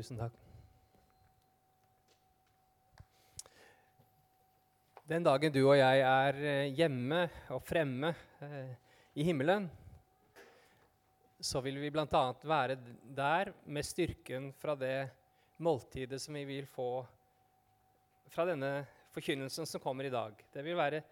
Tusen 0.00 0.16
takk. 0.16 0.32
Den 5.04 5.26
dagen 5.26 5.52
du 5.52 5.58
og 5.66 5.74
jeg 5.76 6.00
er 6.00 6.38
eh, 6.40 6.70
hjemme 6.72 7.18
og 7.52 7.60
fremme 7.68 8.14
eh, 8.40 8.70
i 9.20 9.26
himmelen, 9.28 9.66
så 11.36 11.60
vil 11.60 11.76
vi 11.82 11.90
bl.a. 11.92 12.22
være 12.32 12.78
der 13.12 13.52
med 13.68 13.84
styrken 13.84 14.48
fra 14.56 14.72
det 14.80 15.10
måltidet 15.60 16.22
som 16.24 16.40
vi 16.40 16.46
vil 16.48 16.70
få 16.70 16.88
fra 18.32 18.48
denne 18.48 18.72
forkynnelsen 19.12 19.68
som 19.68 19.84
kommer 19.84 20.08
i 20.08 20.14
dag. 20.16 20.32
Det 20.48 20.64
vil 20.64 20.80
være 20.80 21.02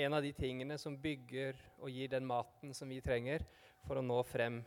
en 0.00 0.16
av 0.16 0.24
de 0.24 0.32
tingene 0.32 0.80
som 0.80 0.96
bygger 0.96 1.60
og 1.82 1.92
gir 1.92 2.08
den 2.16 2.24
maten 2.24 2.72
som 2.72 2.88
vi 2.88 3.04
trenger 3.04 3.44
for 3.84 4.00
å 4.00 4.08
nå 4.08 4.22
frem 4.32 4.62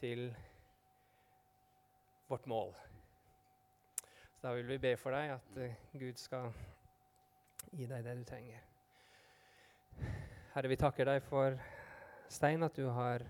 til 0.00 0.30
vårt 2.32 2.48
mål. 2.48 2.72
Da 4.46 4.52
vil 4.54 4.66
vi 4.66 4.76
be 4.78 4.92
for 4.94 5.10
deg 5.10 5.32
at 5.34 5.56
uh, 5.58 5.72
Gud 5.98 6.20
skal 6.22 6.52
gi 7.74 7.86
deg 7.90 8.04
det 8.06 8.12
du 8.14 8.20
trenger. 8.28 8.60
Herre, 10.52 10.68
vi 10.70 10.76
takker 10.78 11.08
deg 11.08 11.24
for 11.26 11.56
Stein, 12.30 12.62
at 12.62 12.76
du 12.78 12.84
har 12.94 13.24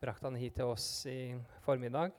brakt 0.00 0.24
han 0.24 0.38
hit 0.40 0.54
til 0.56 0.70
oss 0.72 0.86
i 1.12 1.34
formiddag. 1.66 2.14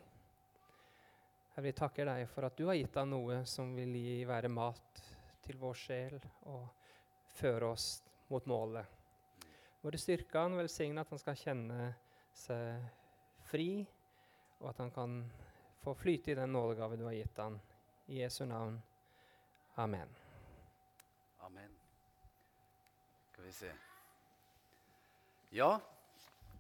Herre, 1.56 1.64
vi 1.66 1.72
takker 1.80 2.06
deg 2.06 2.28
for 2.30 2.46
at 2.46 2.60
du 2.60 2.68
har 2.68 2.78
gitt 2.78 3.00
han 3.02 3.10
noe 3.10 3.40
som 3.50 3.72
vil 3.74 3.96
gi 3.98 4.20
være 4.30 4.52
mat 4.54 5.02
til 5.48 5.58
vår 5.58 5.80
sjel 5.82 6.20
og 6.52 6.68
føre 7.40 7.72
oss 7.72 7.88
mot 8.30 8.46
målet. 8.46 8.86
Bare 9.82 9.98
styrke 9.98 10.44
han, 10.44 10.60
velsigne 10.60 11.02
at 11.02 11.16
han 11.16 11.24
skal 11.24 11.40
kjenne 11.42 11.88
seg 12.38 12.86
fri, 13.50 13.82
og 14.62 14.70
at 14.76 14.84
han 14.86 14.94
kan 14.94 15.18
få 15.82 15.98
flyte 15.98 16.36
i 16.36 16.38
den 16.38 16.54
nådegave 16.54 17.02
du 17.02 17.08
har 17.10 17.18
gitt 17.18 17.42
han. 17.42 17.58
I 18.10 18.22
Jesu 18.22 18.46
navn. 18.46 18.82
Amen. 19.76 20.08
Amen. 21.40 21.72
Skal 23.32 23.44
vi 23.44 23.52
se 23.52 23.72
Ja, 25.50 25.82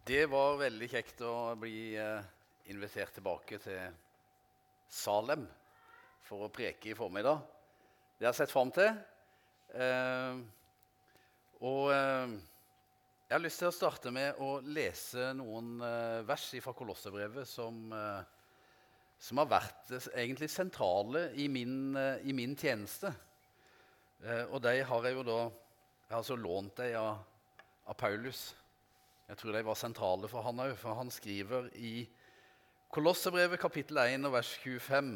det 0.04 0.26
var 0.26 0.60
veldig 0.60 0.90
kjekt 0.92 1.24
å 1.24 1.56
bli 1.56 1.96
eh, 1.96 2.28
invitert 2.68 3.16
tilbake 3.16 3.62
til 3.64 3.96
Salem 4.92 5.48
for 6.28 6.50
å 6.50 6.52
preke 6.52 6.92
i 6.92 7.00
formiddag. 7.00 7.40
Det 8.18 8.28
har 8.28 8.34
jeg 8.34 8.42
sett 8.42 8.52
fram 8.52 8.76
til. 8.76 8.92
Eh, 9.72 10.44
og 11.64 11.84
eh, 11.96 12.38
jeg 13.24 13.38
har 13.38 13.44
lyst 13.44 13.64
til 13.64 13.72
å 13.72 13.78
starte 13.80 14.12
med 14.12 14.44
å 14.44 14.58
lese 14.68 15.32
noen 15.36 15.78
vers 16.28 16.52
fra 16.64 16.76
Kolosserbrevet 16.76 17.48
som 17.48 17.88
som 19.20 19.42
har 19.42 19.50
vært 19.50 19.92
egentlig 20.14 20.50
sentrale 20.52 21.32
i 21.40 21.48
min, 21.50 21.96
eh, 21.98 22.22
i 22.30 22.34
min 22.34 22.56
tjeneste. 22.56 23.12
Eh, 24.24 24.46
og 24.46 24.62
de 24.62 24.82
har 24.84 25.06
jeg 25.06 25.18
jo 25.18 25.24
da 25.26 25.40
jeg 26.08 26.14
har 26.14 26.22
altså 26.22 26.38
lånt 26.40 26.78
dem 26.78 26.96
av, 26.96 27.18
av, 27.86 27.96
Paulus. 28.00 28.56
Jeg 29.28 29.38
tror 29.38 29.52
de 29.58 29.64
var 29.68 29.76
sentrale 29.76 30.30
for 30.32 30.46
han 30.46 30.62
òg, 30.64 30.76
for 30.80 30.96
han 30.96 31.12
skriver 31.12 31.68
i 31.76 32.08
Kolossebrevet 32.96 33.60
kapittel 33.60 34.00
1 34.00 34.24
og 34.30 34.38
vers 34.38 34.54
25 34.64 35.10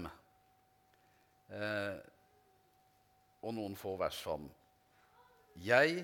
eh, 1.55 2.01
og 3.41 3.55
noen 3.55 3.77
få 3.79 3.95
vers 4.01 4.19
fram. 4.19 4.49
Jeg 5.63 6.03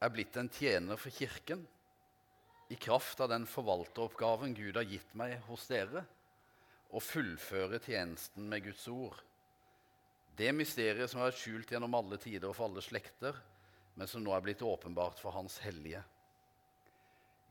er 0.00 0.10
blitt 0.10 0.36
en 0.40 0.50
tjener 0.50 0.98
for 0.98 1.14
Kirken 1.14 1.62
i 2.70 2.78
kraft 2.78 3.22
av 3.22 3.30
den 3.30 3.46
forvalteroppgaven 3.46 4.56
Gud 4.58 4.74
har 4.74 4.88
gitt 4.90 5.14
meg 5.18 5.38
hos 5.46 5.68
dere 5.70 6.02
og 6.90 7.02
fullføre 7.04 7.78
tjenesten 7.82 8.48
med 8.50 8.64
Guds 8.66 8.86
ord. 8.90 9.18
Det 10.36 10.50
mysteriet 10.56 11.10
som 11.10 11.20
har 11.20 11.30
vært 11.30 11.42
skjult 11.42 11.70
gjennom 11.70 11.94
alle 11.98 12.18
tider 12.20 12.48
og 12.48 12.56
for 12.56 12.70
alle 12.70 12.82
slekter, 12.84 13.36
men 13.94 14.08
som 14.08 14.22
nå 14.24 14.32
er 14.34 14.42
blitt 14.44 14.64
åpenbart 14.64 15.20
for 15.20 15.34
Hans 15.36 15.58
hellige. 15.64 16.02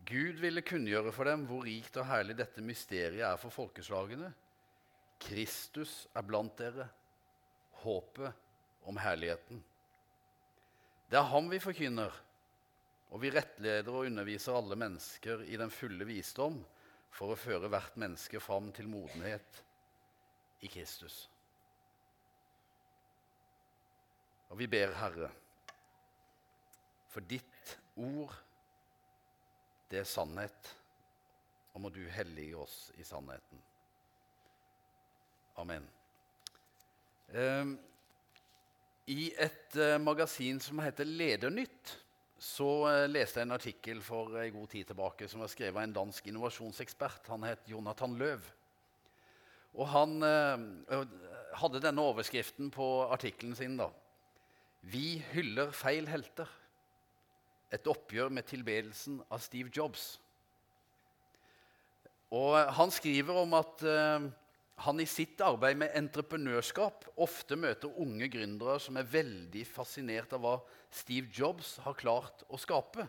Gud 0.09 0.39
ville 0.41 0.63
kunngjøre 0.65 1.11
for 1.13 1.29
dem 1.29 1.43
hvor 1.49 1.65
rikt 1.67 1.97
og 1.99 2.07
herlig 2.09 2.37
dette 2.39 2.63
mysteriet 2.65 3.25
er 3.27 3.39
for 3.41 3.53
folkeslagene. 3.53 4.31
Kristus 5.19 6.05
er 6.15 6.25
blant 6.25 6.55
dere, 6.57 6.87
håpet 7.83 8.87
om 8.89 8.97
herligheten. 8.99 9.59
Det 11.09 11.17
er 11.19 11.29
ham 11.29 11.49
vi 11.51 11.59
forkynner, 11.61 12.13
og 13.09 13.21
vi 13.21 13.31
rettleder 13.33 13.91
og 13.91 14.07
underviser 14.07 14.55
alle 14.55 14.77
mennesker 14.79 15.43
i 15.49 15.57
den 15.59 15.71
fulle 15.73 16.05
visdom 16.07 16.59
for 17.13 17.33
å 17.33 17.39
føre 17.39 17.69
hvert 17.71 17.97
menneske 17.99 18.41
fram 18.43 18.71
til 18.75 18.89
modenhet 18.91 19.63
i 20.61 20.69
Kristus. 20.71 21.27
Og 24.49 24.57
vi 24.57 24.67
ber, 24.69 24.93
Herre, 24.97 25.29
for 27.09 27.25
ditt 27.25 27.75
ord, 27.99 28.33
det 29.89 30.01
er 30.01 30.09
sannhet, 30.09 30.73
og 31.73 31.83
må 31.85 31.91
du 31.93 32.01
hellige 32.13 32.57
oss 32.57 32.77
i 32.97 33.05
sannheten. 33.05 33.61
Amen. 35.59 35.85
Um, 37.29 37.75
I 39.09 39.31
et 39.37 39.75
uh, 39.77 39.97
magasin 40.01 40.61
som 40.63 40.81
heter 40.81 41.05
Ledernytt, 41.05 41.97
så 42.39 42.69
eh, 42.87 43.05
leste 43.11 43.41
jeg 43.41 43.47
en 43.49 43.57
artikkel 43.57 43.99
for 44.03 44.37
en 44.39 44.53
god 44.55 44.69
tid 44.71 44.87
tilbake 44.87 45.27
som 45.27 45.43
var 45.43 45.51
skrevet 45.51 45.75
av 45.75 45.83
en 45.83 45.95
dansk 45.97 46.29
innovasjonsekspert. 46.31 47.27
Han 47.33 47.43
het 47.43 47.67
Jonathan 47.67 48.15
Løv. 48.19 48.45
Og 49.75 49.89
han 49.91 50.15
eh, 50.23 51.03
hadde 51.59 51.83
denne 51.83 52.05
overskriften 52.07 52.71
på 52.71 52.87
artikkelen 53.11 53.57
sin. 53.59 53.75
da. 53.79 53.89
Vi 54.81 55.19
hyller 55.33 55.75
feil 55.75 56.07
helter. 56.07 56.47
Et 57.75 57.85
oppgjør 57.91 58.31
med 58.33 58.47
tilbedelsen 58.49 59.19
av 59.29 59.43
Steve 59.43 59.69
Jobs. 59.75 60.15
Og 62.33 62.55
han 62.77 62.91
skriver 62.93 63.43
om 63.43 63.53
at 63.57 63.83
eh, 63.83 64.29
han 64.79 64.99
i 64.99 65.07
sitt 65.09 65.41
arbeid 65.43 65.77
med 65.81 65.95
entreprenørskap 65.97 67.05
ofte 67.19 67.57
møter 67.59 67.91
unge 67.99 68.29
gründere 68.31 68.77
som 68.79 68.97
er 68.99 69.09
veldig 69.11 69.65
fascinert 69.67 70.31
av 70.35 70.43
hva 70.45 70.53
Steve 70.91 71.27
Jobs 71.35 71.75
har 71.83 71.97
klart 71.99 72.45
å 72.47 72.59
skape. 72.59 73.05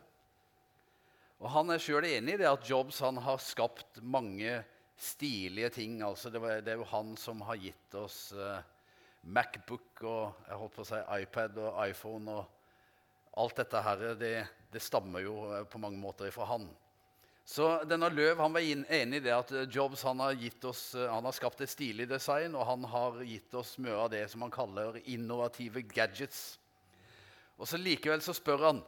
Og 1.40 1.48
Han 1.54 1.72
er 1.72 1.80
sjøl 1.80 2.04
enig 2.04 2.34
i 2.34 2.40
det 2.42 2.50
at 2.50 2.66
Jobs 2.68 2.98
har 3.00 3.40
skapt 3.40 4.02
mange 4.02 4.58
stilige 5.00 5.70
ting. 5.78 6.02
Altså 6.04 6.30
det, 6.30 6.42
var, 6.42 6.60
det, 6.60 6.74
er 6.74 6.82
jo 6.82 6.90
han 6.90 7.14
som 7.16 7.40
har 7.48 7.60
gitt 7.60 7.96
oss 7.96 8.18
uh, 8.36 8.60
Macbook 9.22 10.04
og 10.04 10.44
jeg 10.48 10.60
holdt 10.60 10.76
på 10.76 10.84
å 10.84 10.90
si 10.90 11.00
iPad 11.22 11.62
og 11.64 11.80
iPhone. 11.86 12.36
og 12.36 13.40
Alt 13.40 13.62
dette 13.62 13.82
her, 13.86 14.04
det, 14.20 14.34
det 14.72 14.84
stammer 14.84 15.24
jo 15.24 15.38
uh, 15.48 15.62
på 15.64 15.80
mange 15.80 16.02
måter 16.02 16.28
ifra 16.28 16.50
han. 16.50 16.68
Så 17.44 17.66
denne 17.88 18.10
Løv 18.12 18.38
han 18.38 18.54
var 18.54 18.62
enig 18.62 19.18
i 19.18 19.24
det 19.24 19.32
at 19.34 19.52
eh, 19.56 19.68
Jobs 19.70 20.04
han 20.06 20.20
har, 20.22 20.36
oss, 20.68 20.94
eh, 20.94 21.08
han 21.10 21.26
har, 21.26 21.34
skapt 21.34 21.62
et 21.64 21.72
stilig 21.72 22.06
design, 22.10 22.54
og 22.54 22.66
han 22.68 22.84
har 22.92 23.22
gitt 23.26 23.54
oss 23.58 23.76
mye 23.82 23.96
av 23.96 24.10
det 24.12 24.26
som 24.30 24.44
han 24.46 24.54
kaller 24.54 25.00
innovative 25.04 25.82
gadgets. 25.90 26.58
Og 27.58 27.68
så 27.68 27.80
Likevel 27.80 28.22
så 28.24 28.34
spør 28.36 28.66
han 28.68 28.84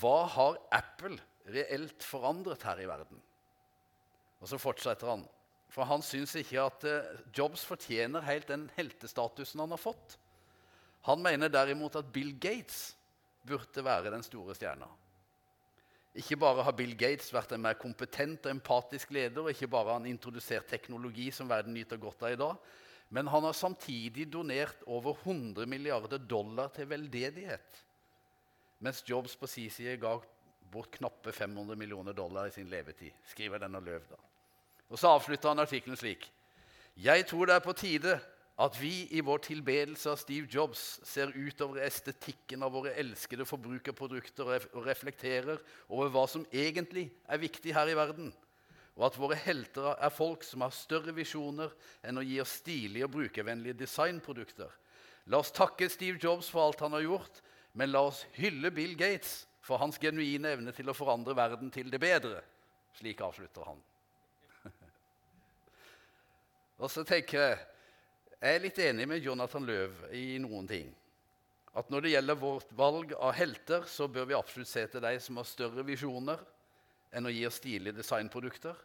hva 0.00 0.16
har 0.30 0.56
Apple 0.74 1.18
reelt 1.50 2.04
forandret 2.06 2.62
her 2.66 2.80
i 2.80 2.88
verden. 2.88 3.20
Og 4.40 4.48
så 4.48 4.58
fortsetter 4.60 5.10
han. 5.10 5.26
For 5.70 5.86
han 5.86 6.02
syns 6.02 6.34
ikke 6.38 6.64
at 6.64 6.86
eh, 6.88 7.12
Jobs 7.36 7.66
fortjener 7.66 8.24
helt 8.26 8.48
den 8.50 8.68
heltestatusen 8.78 9.62
han 9.62 9.74
har 9.74 9.82
fått. 9.82 10.16
Han 11.06 11.22
mener 11.24 11.52
derimot 11.52 11.96
at 11.96 12.10
Bill 12.12 12.32
Gates 12.40 12.90
burde 13.46 13.84
være 13.84 14.12
den 14.12 14.24
store 14.26 14.56
stjerna. 14.56 14.88
Ikke 16.18 16.36
bare 16.36 16.64
har 16.66 16.74
Bill 16.74 16.96
Gates 16.98 17.30
vært 17.30 17.52
en 17.54 17.62
mer 17.62 17.76
kompetent 17.78 18.46
og 18.46 18.50
empatisk 18.50 19.12
leder, 19.14 19.44
og 19.44 19.52
ikke 19.52 19.68
bare 19.70 19.92
har 19.92 20.00
han 20.00 20.08
introdusert 20.10 20.66
teknologi 20.70 21.28
som 21.30 21.50
verden 21.50 21.76
nyter 21.76 22.00
godt 22.02 22.24
av 22.26 22.34
i 22.34 22.40
dag, 22.40 22.56
men 23.14 23.30
han 23.30 23.46
har 23.46 23.54
samtidig 23.54 24.26
donert 24.32 24.82
over 24.86 25.18
100 25.22 25.66
milliarder 25.70 26.18
dollar 26.18 26.70
til 26.74 26.88
veldedighet. 26.90 27.78
Mens 28.80 29.02
Jobs 29.06 29.36
på 29.36 29.46
sin 29.50 29.70
side 29.70 29.98
ga 30.02 30.16
bort 30.70 30.90
knappe 30.94 31.32
500 31.34 31.78
millioner 31.78 32.14
dollar 32.16 32.46
i 32.46 32.54
sin 32.54 32.70
levetid. 32.70 33.10
skriver 33.26 33.58
denne 33.58 33.80
Løv 33.80 34.02
da. 34.10 34.18
Og 34.88 34.98
Så 34.98 35.08
avslutter 35.08 35.48
han 35.48 35.58
artikkelen 35.58 35.96
slik.: 35.96 36.30
Jeg 36.96 37.26
tror 37.26 37.46
det 37.46 37.54
er 37.54 37.66
på 37.66 37.72
tide 37.72 38.20
at 38.60 38.76
vi 38.76 39.06
i 39.16 39.22
vår 39.24 39.40
tilbedelse 39.46 40.10
av 40.12 40.18
Steve 40.20 40.48
Jobs 40.50 40.98
ser 41.08 41.32
utover 41.32 41.80
estetikken 41.86 42.60
av 42.66 42.74
våre 42.74 42.92
elskede 43.00 43.46
forbrukerprodukter 43.48 44.50
og 44.74 44.84
reflekterer 44.84 45.62
over 45.88 46.10
hva 46.12 46.26
som 46.28 46.44
egentlig 46.52 47.06
er 47.24 47.40
viktig 47.40 47.72
her 47.72 47.88
i 47.88 47.96
verden, 47.96 48.28
og 48.98 49.06
at 49.08 49.16
våre 49.16 49.38
helter 49.46 49.94
er 49.94 50.12
folk 50.12 50.44
som 50.44 50.66
har 50.66 50.76
større 50.76 51.14
visjoner 51.16 51.72
enn 52.04 52.20
å 52.20 52.26
gi 52.26 52.36
oss 52.42 52.58
stilige 52.60 53.08
og 53.08 53.14
brukervennlige 53.14 53.78
designprodukter. 53.80 54.68
La 55.32 55.40
oss 55.40 55.54
takke 55.56 55.88
Steve 55.88 56.20
Jobs 56.20 56.52
for 56.52 56.66
alt 56.66 56.84
han 56.84 56.98
har 56.98 57.06
gjort, 57.06 57.40
men 57.72 57.94
la 57.94 58.04
oss 58.10 58.26
hylle 58.36 58.74
Bill 58.76 58.92
Gates 58.98 59.46
for 59.64 59.80
hans 59.80 59.96
genuine 60.02 60.52
evne 60.52 60.76
til 60.76 60.90
å 60.90 60.96
forandre 60.96 61.32
verden 61.38 61.72
til 61.72 61.88
det 61.88 62.02
bedre. 62.02 62.44
Slik 62.98 63.24
avslutter 63.24 63.72
han. 63.72 63.80
og 66.82 66.90
så 66.92 67.08
tenker 67.08 67.46
jeg 67.46 67.60
Jeg 68.40 68.56
er 68.56 68.62
litt 68.64 68.78
enig 68.80 69.04
med 69.04 69.20
Jonathan 69.20 69.66
Løv 69.68 69.98
i 70.16 70.38
noen 70.40 70.64
ting. 70.68 70.86
At 71.76 71.90
når 71.92 72.06
det 72.06 72.12
gjelder 72.14 72.38
vårt 72.40 72.70
valg 72.72 73.12
av 73.12 73.34
helter, 73.36 73.84
så 73.84 74.08
bør 74.08 74.30
vi 74.30 74.36
absolutt 74.38 74.70
se 74.70 74.86
til 74.88 75.04
de 75.04 75.12
som 75.20 75.36
har 75.36 75.48
større 75.48 75.84
visjoner 75.84 76.40
enn 77.12 77.28
å 77.28 77.32
gi 77.34 77.44
oss 77.44 77.58
stilige 77.60 77.98
designprodukter. 77.98 78.78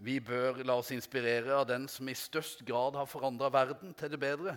Vi 0.00 0.16
bør 0.24 0.62
la 0.64 0.78
oss 0.80 0.94
inspirere 0.96 1.52
av 1.52 1.68
den 1.68 1.84
som 1.92 2.08
i 2.08 2.16
størst 2.16 2.64
grad 2.64 2.96
har 2.96 3.10
forandra 3.10 3.52
verden 3.52 3.92
til 3.92 4.14
det 4.14 4.22
bedre. 4.24 4.56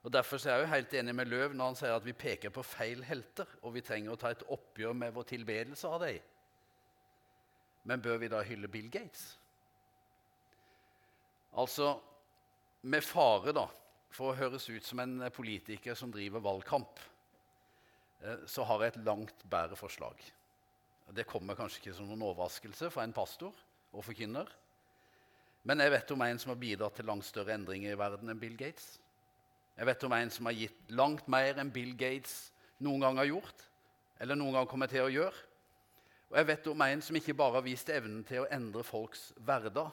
Og 0.00 0.12
Derfor 0.14 0.40
er 0.40 0.54
jeg 0.54 0.64
jo 0.64 0.72
helt 0.72 0.98
enig 1.02 1.18
med 1.20 1.28
Løv 1.28 1.52
når 1.52 1.74
han 1.74 1.80
sier 1.82 2.00
at 2.00 2.06
vi 2.06 2.16
peker 2.16 2.54
på 2.54 2.64
feil 2.64 3.04
helter, 3.04 3.44
og 3.60 3.76
vi 3.76 3.84
trenger 3.84 4.16
å 4.16 4.20
ta 4.24 4.32
et 4.32 4.48
oppgjør 4.48 4.96
med 4.96 5.12
vår 5.12 5.28
tilbedelse 5.36 5.92
av 5.92 6.00
dem. 6.06 6.22
Men 7.84 8.00
bør 8.00 8.22
vi 8.24 8.32
da 8.32 8.40
hylle 8.40 8.72
Bill 8.72 8.88
Gates? 8.88 9.34
Altså, 11.52 11.98
med 12.82 13.04
fare 13.04 13.54
da, 13.56 13.66
for 14.14 14.30
å 14.30 14.38
høres 14.38 14.68
ut 14.70 14.86
som 14.86 15.00
en 15.02 15.20
politiker 15.34 15.96
som 15.98 16.12
driver 16.12 16.42
valgkamp, 16.44 17.00
eh, 18.22 18.44
så 18.46 18.64
har 18.68 18.84
jeg 18.84 18.94
et 18.94 19.04
langt 19.06 19.44
bedre 19.50 19.76
forslag. 19.76 20.20
Det 21.14 21.26
kommer 21.26 21.56
kanskje 21.56 21.82
ikke 21.82 21.96
som 21.96 22.08
noen 22.08 22.26
overraskelse 22.28 22.90
fra 22.92 23.04
en 23.04 23.16
pastor 23.16 23.54
og 23.92 24.04
forkynner. 24.04 24.48
Men 25.64 25.80
jeg 25.80 25.92
vet 25.92 26.10
om 26.12 26.22
en 26.22 26.40
som 26.40 26.52
har 26.52 26.60
bidratt 26.60 26.94
til 26.96 27.08
langt 27.08 27.26
større 27.26 27.54
endringer 27.56 27.94
i 27.94 27.98
verden 27.98 28.28
enn 28.28 28.40
Bill 28.40 28.56
Gates. 28.56 28.98
Jeg 29.78 29.86
vet 29.88 30.04
om 30.04 30.14
en 30.16 30.30
som 30.30 30.48
har 30.48 30.56
gitt 30.56 30.92
langt 30.92 31.28
mer 31.30 31.58
enn 31.60 31.72
Bill 31.72 31.94
Gates 31.96 32.52
noen 32.84 33.02
gang 33.02 33.18
har 33.20 33.28
gjort, 33.30 33.64
eller 34.20 34.38
noen 34.38 34.58
gang 34.58 34.68
kommer 34.70 34.90
til 34.90 35.06
å 35.06 35.12
gjøre. 35.12 35.44
Og 36.28 36.36
jeg 36.36 36.48
vet 36.50 36.66
om 36.68 36.84
en 36.84 37.02
som 37.02 37.16
ikke 37.16 37.36
bare 37.36 37.56
har 37.56 37.64
vist 37.64 37.90
evnen 37.92 38.20
til 38.28 38.44
å 38.44 38.50
endre 38.52 38.84
folks 38.84 39.30
hverdag, 39.40 39.90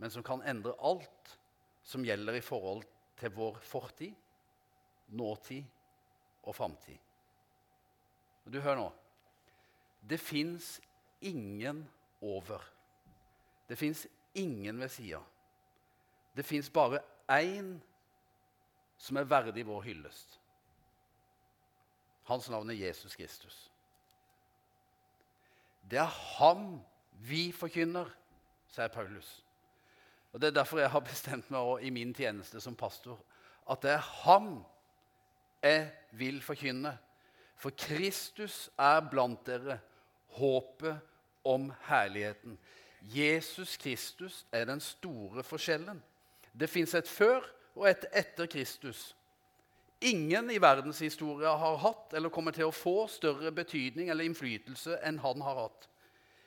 men 0.00 0.12
som 0.12 0.24
kan 0.24 0.44
endre 0.48 0.76
alt 0.84 1.36
som 1.82 2.04
gjelder 2.04 2.38
i 2.38 2.44
forhold 2.44 2.84
til 3.20 3.32
vår 3.34 3.58
fortid, 3.64 4.14
nåtid 5.08 5.64
og 6.42 6.54
framtid. 6.56 6.98
Du 8.50 8.60
hører 8.60 8.80
nå. 8.80 8.88
Det 10.00 10.20
fins 10.20 10.80
ingen 11.20 11.84
over. 12.20 12.62
Det 13.68 13.78
fins 13.78 14.06
ingen 14.34 14.80
ved 14.80 14.88
sida. 14.88 15.20
Det 16.36 16.44
fins 16.46 16.70
bare 16.70 17.02
én 17.28 17.78
som 18.98 19.16
er 19.16 19.28
verdig 19.28 19.66
vår 19.66 19.82
hyllest. 19.82 20.40
Hans 22.24 22.48
navn 22.50 22.70
er 22.70 22.74
Jesus 22.74 23.16
Kristus. 23.16 23.70
Det 25.90 25.98
er 25.98 26.10
ham 26.38 26.80
vi 27.26 27.50
forkynner, 27.52 28.06
sier 28.70 28.88
Paulus. 28.88 29.40
Og 30.32 30.40
Det 30.40 30.46
er 30.46 30.60
derfor 30.60 30.78
jeg 30.78 30.90
har 30.90 31.00
bestemt 31.00 31.50
meg 31.50 31.84
i 31.84 31.90
min 31.90 32.14
tjeneste 32.14 32.60
som 32.60 32.76
pastor 32.76 33.18
at 33.70 33.82
det 33.82 33.90
er 33.94 34.06
han 34.24 34.64
jeg 35.62 35.90
vil 36.18 36.40
forkynne. 36.42 36.96
For 37.60 37.70
Kristus 37.76 38.70
er 38.78 39.02
blant 39.10 39.44
dere 39.46 39.78
håpet 40.38 40.98
om 41.44 41.68
herligheten. 41.86 42.58
Jesus 43.02 43.76
Kristus 43.76 44.46
er 44.52 44.64
den 44.64 44.80
store 44.80 45.42
forskjellen. 45.42 46.02
Det 46.52 46.70
fins 46.70 46.94
et 46.94 47.08
før 47.08 47.44
og 47.76 47.90
et 47.90 48.06
etter 48.16 48.46
Kristus. 48.46 49.14
Ingen 50.00 50.50
i 50.50 50.60
verdenshistoria 50.60 51.52
har 51.60 51.76
hatt 51.76 52.14
eller 52.16 52.32
kommer 52.32 52.56
til 52.56 52.70
å 52.70 52.74
få 52.74 53.04
større 53.12 53.52
betydning 53.52 54.08
eller 54.08 54.24
innflytelse 54.24 54.96
enn 55.04 55.20
han 55.20 55.44
har 55.44 55.66
hatt. 55.66 55.88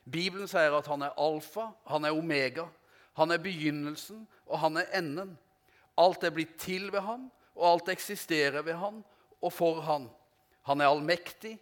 Bibelen 0.03 0.49
sier 0.49 0.73
at 0.73 0.89
han 0.89 1.05
er 1.05 1.19
alfa, 1.21 1.69
han 1.87 2.05
er 2.05 2.17
omega, 2.17 2.65
han 3.13 3.31
er 3.31 3.41
begynnelsen, 3.41 4.27
og 4.45 4.59
han 4.59 4.77
er 4.77 4.89
enden. 4.97 5.35
Alt 5.97 6.23
er 6.23 6.33
blitt 6.33 6.55
til 6.61 6.89
ved 6.93 7.05
han, 7.05 7.27
og 7.55 7.67
alt 7.69 7.91
eksisterer 7.93 8.65
ved 8.65 8.79
han 8.81 9.03
og 9.43 9.53
for 9.53 9.81
han. 9.85 10.07
Han 10.63 10.81
er 10.81 10.89
allmektig, 10.89 11.57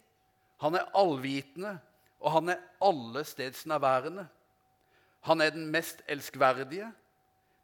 han 0.62 0.78
er 0.78 0.88
allvitende, 0.96 1.76
og 2.22 2.32
han 2.32 2.48
er 2.54 2.62
alle 2.80 3.24
stedsnærværende. 3.26 4.26
Han 5.26 5.40
er 5.40 5.50
den 5.50 5.66
mest 5.70 6.02
elskverdige, 6.08 6.92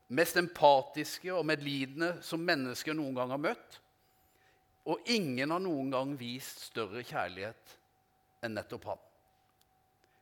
mest 0.09 0.37
empatiske 0.37 1.35
og 1.35 1.47
medlidende 1.47 2.17
som 2.23 2.43
mennesker 2.43 2.97
noen 2.97 3.15
gang 3.15 3.31
har 3.35 3.43
møtt. 3.43 3.81
Og 4.89 5.01
ingen 5.07 5.51
har 5.53 5.63
noen 5.63 5.91
gang 5.93 6.15
vist 6.19 6.65
større 6.71 7.05
kjærlighet 7.07 7.77
enn 8.43 8.55
nettopp 8.57 8.87
han. 8.89 9.03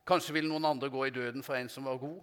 Kanskje 0.07 0.37
vil 0.37 0.47
noen 0.49 0.65
andre 0.65 0.89
gå 0.91 1.05
i 1.07 1.13
døden 1.13 1.43
for 1.43 1.57
en 1.57 1.69
som 1.71 1.87
var 1.87 1.99
god, 2.01 2.19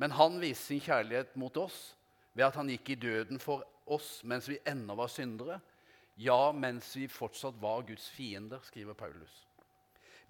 men 0.00 0.14
han 0.16 0.38
viste 0.40 0.70
sin 0.70 0.80
kjærlighet 0.80 1.34
mot 1.36 1.56
oss 1.60 1.92
ved 2.32 2.46
at 2.46 2.56
han 2.56 2.70
gikk 2.72 2.94
i 2.94 3.00
døden 3.02 3.40
for 3.42 3.66
oss 3.84 4.22
mens 4.24 4.48
vi 4.48 4.56
ennå 4.68 4.96
var 4.96 5.12
syndere. 5.12 5.58
Ja, 6.16 6.52
mens 6.56 6.94
vi 6.96 7.04
fortsatt 7.08 7.58
var 7.60 7.84
Guds 7.88 8.08
fiender, 8.12 8.62
skriver 8.64 8.96
Paulus. 8.96 9.34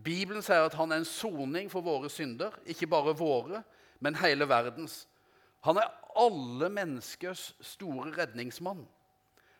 Bibelen 0.03 0.43
sier 0.43 0.67
at 0.67 0.75
han 0.79 0.91
er 0.91 1.03
en 1.03 1.09
soning 1.09 1.71
for 1.71 1.85
våre 1.87 2.11
synder, 2.11 2.55
ikke 2.67 2.89
bare 2.91 3.15
våre, 3.15 3.63
men 4.01 4.19
hele 4.19 4.49
verdens. 4.49 5.05
Han 5.67 5.79
er 5.79 5.93
alle 6.19 6.71
menneskers 6.73 7.51
store 7.61 8.11
redningsmann. 8.17 8.87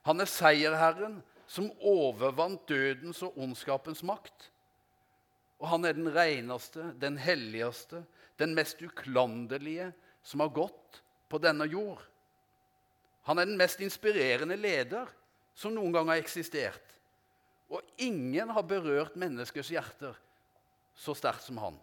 Han 0.09 0.23
er 0.23 0.31
seierherren 0.31 1.21
som 1.51 1.69
overvant 1.83 2.63
dødens 2.71 3.21
og 3.27 3.37
ondskapens 3.39 4.03
makt. 4.07 4.49
Og 5.61 5.69
han 5.69 5.85
er 5.85 5.93
den 5.93 6.09
reneste, 6.15 6.95
den 7.03 7.19
helligste, 7.21 8.05
den 8.41 8.55
mest 8.57 8.81
uklanderlige 8.83 9.91
som 10.23 10.43
har 10.43 10.53
gått 10.55 11.03
på 11.31 11.39
denne 11.43 11.67
jord. 11.71 12.01
Han 13.29 13.39
er 13.39 13.49
den 13.49 13.61
mest 13.61 13.83
inspirerende 13.85 14.57
leder 14.57 15.11
som 15.55 15.75
noen 15.77 15.93
gang 15.95 16.09
har 16.11 16.21
eksistert. 16.21 16.97
Og 17.71 17.85
ingen 18.03 18.51
har 18.51 18.67
berørt 18.67 19.19
menneskers 19.21 19.71
hjerter 19.71 20.17
så 20.99 21.15
sterkt 21.17 21.47
som 21.47 21.61
han. 21.63 21.77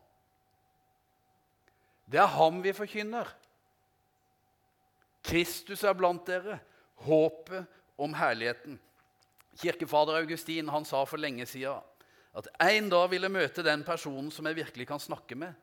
Det 2.08 2.20
er 2.22 2.36
ham 2.38 2.60
vi 2.64 2.74
forkynner. 2.76 3.30
Kristus 5.28 5.84
er 5.84 5.96
blant 5.98 6.28
dere, 6.28 6.60
håpet 7.04 7.68
om 8.00 8.14
herligheten. 8.16 8.78
Kirkefader 9.58 10.22
Augustin 10.22 10.70
han 10.72 10.86
sa 10.88 11.02
for 11.08 11.20
lenge 11.20 11.48
siden 11.50 11.84
at 12.38 12.50
en 12.62 12.90
dag 12.92 13.08
vil 13.10 13.26
jeg 13.26 13.34
møte 13.34 13.64
den 13.66 13.82
personen 13.86 14.30
som 14.32 14.46
jeg 14.46 14.60
virkelig 14.60 14.86
kan 14.92 15.02
snakke 15.02 15.36
med, 15.40 15.56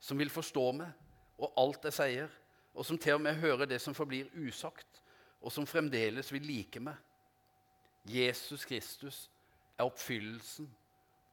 som 0.00 0.18
vil 0.18 0.30
forstå 0.30 0.66
meg 0.76 0.92
og 1.36 1.52
alt 1.60 1.88
jeg 1.88 1.96
sier, 1.96 2.36
og 2.76 2.84
som 2.84 2.98
til 3.00 3.16
og 3.16 3.24
med 3.24 3.40
hører 3.40 3.68
det 3.68 3.80
som 3.80 3.94
forblir 3.96 4.28
usagt, 4.36 5.02
og 5.40 5.52
som 5.52 5.68
fremdeles 5.68 6.32
vil 6.32 6.44
like 6.44 6.80
meg. 6.80 6.96
Jesus 8.06 8.64
Kristus 8.64 9.26
er 9.76 9.88
oppfyllelsen 9.88 10.68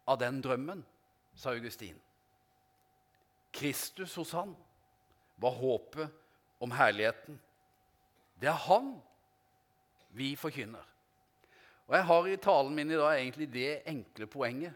av 0.09 0.19
den 0.19 0.41
drømmen, 0.43 0.83
sa 1.35 1.53
Augustin. 1.53 1.97
Kristus 3.53 4.15
hos 4.15 4.33
han 4.35 4.55
var 5.41 5.55
håpet 5.57 6.09
om 6.63 6.71
herligheten. 6.73 7.39
Det 8.41 8.49
er 8.49 8.65
han 8.67 8.95
vi 10.13 10.33
forkynner. 10.35 10.83
Og 11.87 11.95
Jeg 11.95 12.05
har 12.05 12.27
i 12.27 12.37
talen 12.37 12.75
min 12.75 12.91
i 12.91 12.97
dag 12.97 13.19
egentlig 13.19 13.49
det 13.53 13.81
enkle 13.89 14.27
poenget. 14.27 14.73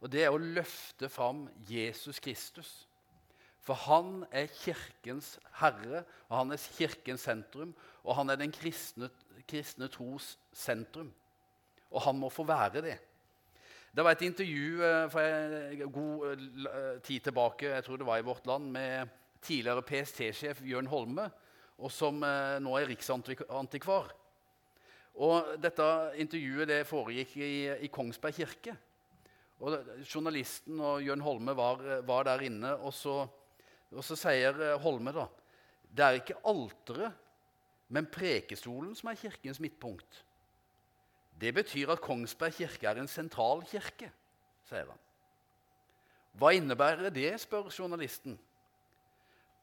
Og 0.00 0.08
Det 0.12 0.24
er 0.24 0.32
å 0.32 0.40
løfte 0.40 1.10
fram 1.12 1.44
Jesus 1.68 2.20
Kristus. 2.22 2.70
For 3.60 3.76
han 3.76 4.24
er 4.32 4.48
kirkens 4.48 5.34
herre, 5.60 6.04
og 6.30 6.38
han 6.38 6.54
er 6.54 6.68
kirkens 6.78 7.26
sentrum. 7.28 7.74
Og 8.04 8.16
han 8.16 8.32
er 8.32 8.40
den 8.40 8.52
kristne, 8.54 9.10
kristne 9.48 9.90
tros 9.92 10.32
sentrum. 10.56 11.12
Og 11.90 12.04
han 12.06 12.16
må 12.16 12.30
få 12.32 12.46
være 12.48 12.82
det. 12.84 12.96
Det 13.90 14.04
var 14.06 14.14
et 14.14 14.22
intervju 14.22 14.82
eh, 14.86 15.06
for 15.10 15.20
en 15.26 15.92
god 15.92 16.26
eh, 16.30 17.00
tid 17.02 17.24
tilbake 17.26 17.72
jeg 17.72 17.84
tror 17.84 17.98
det 17.98 18.06
var 18.06 18.20
i 18.20 18.26
Vårt 18.26 18.46
Land, 18.46 18.70
med 18.70 19.08
tidligere 19.42 19.82
PST-sjef 19.82 20.60
Jørn 20.62 20.86
Holme, 20.86 21.26
og 21.78 21.90
som 21.90 22.22
eh, 22.22 22.60
nå 22.62 22.76
er 22.78 22.86
riksantikvar. 22.86 24.12
Og 25.20 25.56
dette 25.58 25.88
intervjuet 26.22 26.70
det 26.70 26.86
foregikk 26.86 27.34
i, 27.42 27.50
i 27.82 27.90
Kongsberg 27.90 28.38
kirke. 28.38 28.76
Og 29.60 29.76
Journalisten 30.08 30.80
og 30.80 31.02
Jørn 31.04 31.20
Holme 31.20 31.54
var, 31.56 31.82
var 32.08 32.24
der 32.24 32.46
inne, 32.46 32.72
og 32.80 32.94
så, 32.96 33.26
og 33.92 34.04
så, 34.04 34.16
sier 34.16 34.78
Holme 34.80 35.12
da 35.16 35.26
det 35.90 36.04
er 36.06 36.18
ikke 36.20 36.38
alteret, 36.46 37.14
men 37.90 38.06
prekestolen 38.06 38.94
som 38.94 39.10
er 39.10 39.18
kirkens 39.18 39.58
midtpunkt. 39.58 40.20
Det 41.40 41.50
betyr 41.56 41.90
at 41.90 42.02
Kongsberg 42.04 42.54
kirke 42.54 42.86
er 42.86 43.00
en 43.00 43.10
sentral 43.10 43.64
kirke, 43.66 44.10
sier 44.68 44.86
han. 44.86 45.00
Hva 46.38 46.52
innebærer 46.54 47.10
det, 47.10 47.32
spør 47.42 47.72
journalisten. 47.74 48.38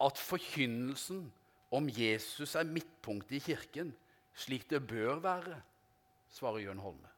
At 0.04 0.20
forkynnelsen 0.20 1.24
om 1.72 1.88
Jesus 1.88 2.54
er 2.54 2.68
midtpunktet 2.68 3.38
i 3.38 3.44
kirken, 3.48 3.94
slik 4.36 4.68
det 4.70 4.84
bør 4.86 5.22
være, 5.24 5.56
svarer 6.28 6.66
Jørn 6.66 6.84
Holme. 6.84 7.08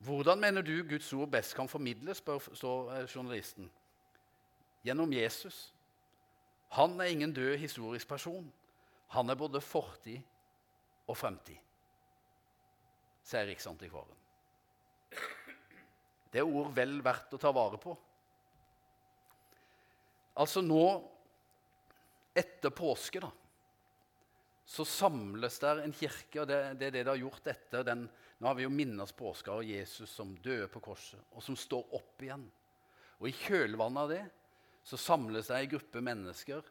Hvordan 0.00 0.40
mener 0.40 0.64
du 0.64 0.78
Guds 0.88 1.12
ord 1.12 1.28
best 1.28 1.54
kan 1.54 1.68
formidles, 1.68 2.22
spør 2.22 2.40
journalisten. 3.04 3.68
Gjennom 4.84 5.12
Jesus. 5.12 5.74
Han 6.72 7.00
er 7.00 7.12
ingen 7.12 7.34
død 7.36 7.56
historisk 7.60 8.08
person. 8.08 8.46
Han 9.12 9.30
er 9.30 9.36
både 9.36 9.60
fortid 9.60 10.20
og 11.10 11.16
fremtid, 11.18 11.58
sier 13.26 13.48
Riksantikvaren. 13.48 14.16
Det 16.30 16.38
er 16.38 16.46
ord 16.46 16.70
vel 16.76 17.00
verdt 17.02 17.34
å 17.34 17.40
ta 17.42 17.50
vare 17.50 17.80
på. 17.82 17.96
Altså 20.38 20.62
nå, 20.62 20.84
etter 22.38 22.70
påske, 22.70 23.18
da, 23.20 23.32
så 24.70 24.86
samles 24.86 25.58
der 25.58 25.82
en 25.82 25.92
kirke, 25.92 26.44
og 26.44 26.46
det, 26.46 26.60
det 26.78 26.92
er 26.92 26.94
det 26.94 27.02
det 27.02 27.10
har 27.10 27.18
gjort 27.18 27.50
etter 27.50 27.82
den 27.90 28.06
Nå 28.40 28.48
har 28.48 28.56
vi 28.56 28.64
jo 28.64 28.72
minnes 28.72 29.12
påska 29.12 29.52
og 29.52 29.68
Jesus 29.68 30.10
som 30.16 30.32
døde 30.40 30.68
på 30.72 30.80
korset, 30.80 31.20
og 31.36 31.44
som 31.44 31.58
står 31.58 31.92
opp 31.96 32.22
igjen. 32.24 32.46
Og 33.20 33.28
i 33.28 33.36
kjølvannet 33.36 34.00
av 34.00 34.12
det 34.14 34.22
så 34.88 34.96
samles 34.96 35.50
det 35.50 35.58
ei 35.58 35.68
gruppe 35.68 36.00
mennesker 36.00 36.64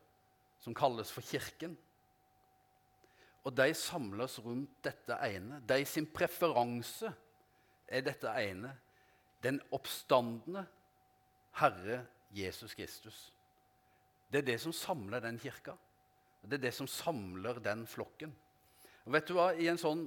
som 0.59 0.73
kalles 0.73 1.13
for 1.13 1.25
Kirken. 1.25 1.77
Og 3.45 3.53
de 3.55 3.69
samles 3.77 4.39
rundt 4.43 4.81
dette 4.83 5.15
ene. 5.29 5.61
De 5.63 5.77
sin 5.87 6.09
preferanse 6.11 7.13
er 7.87 8.03
dette 8.05 8.33
ene. 8.41 8.73
Den 9.41 9.61
oppstandende 9.71 10.65
Herre 11.61 12.01
Jesus 12.35 12.73
Kristus. 12.75 13.29
Det 14.29 14.41
er 14.41 14.49
det 14.51 14.59
som 14.61 14.73
samler 14.75 15.23
den 15.23 15.39
kirka. 15.41 15.73
Det 16.41 16.59
er 16.59 16.67
det 16.67 16.73
som 16.75 16.87
samler 16.87 17.57
den 17.63 17.85
flokken. 17.87 18.33
Og 19.05 19.13
vet 19.15 19.27
du 19.27 19.33
hva? 19.37 19.51
I 19.57 19.69
en 19.71 19.79
sånn 19.79 20.05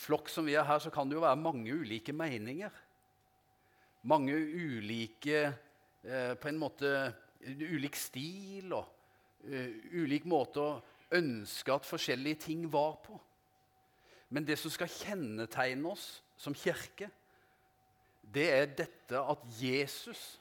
flokk 0.00 0.30
som 0.32 0.46
vi 0.48 0.56
er 0.58 0.66
her, 0.66 0.80
så 0.82 0.92
kan 0.92 1.08
det 1.08 1.18
jo 1.18 1.24
være 1.24 1.40
mange 1.40 1.74
ulike 1.74 2.12
meninger. 2.16 2.72
Mange 4.04 4.34
ulike 4.36 5.38
eh, 6.04 6.34
På 6.36 6.48
en 6.48 6.60
måte 6.60 6.90
ulik 7.44 7.96
stil 7.96 8.72
og 8.72 8.88
uh, 9.44 9.70
ulik 9.92 10.24
måte 10.28 10.62
å 10.62 10.80
ønske 11.14 11.74
at 11.74 11.88
forskjellige 11.88 12.46
ting 12.46 12.64
var 12.72 12.96
på. 13.04 13.18
Men 14.32 14.46
det 14.48 14.56
som 14.58 14.72
skal 14.72 14.90
kjennetegne 14.90 15.90
oss 15.92 16.06
som 16.40 16.56
kirke, 16.56 17.10
det 18.34 18.46
er 18.50 18.72
dette 18.80 19.20
at 19.20 19.44
Jesus, 19.60 20.38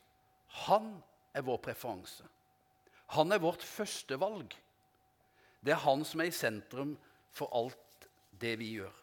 han 0.65 0.95
er 1.35 1.43
vår 1.45 1.59
preferanse. 1.67 2.25
Han 3.13 3.35
er 3.35 3.43
vårt 3.43 3.61
førstevalg. 3.67 4.55
Det 5.63 5.75
er 5.75 5.83
han 5.83 6.03
som 6.07 6.23
er 6.23 6.31
i 6.31 6.35
sentrum 6.35 6.95
for 7.35 7.51
alt 7.53 8.07
det 8.39 8.55
vi 8.61 8.77
gjør. 8.79 9.02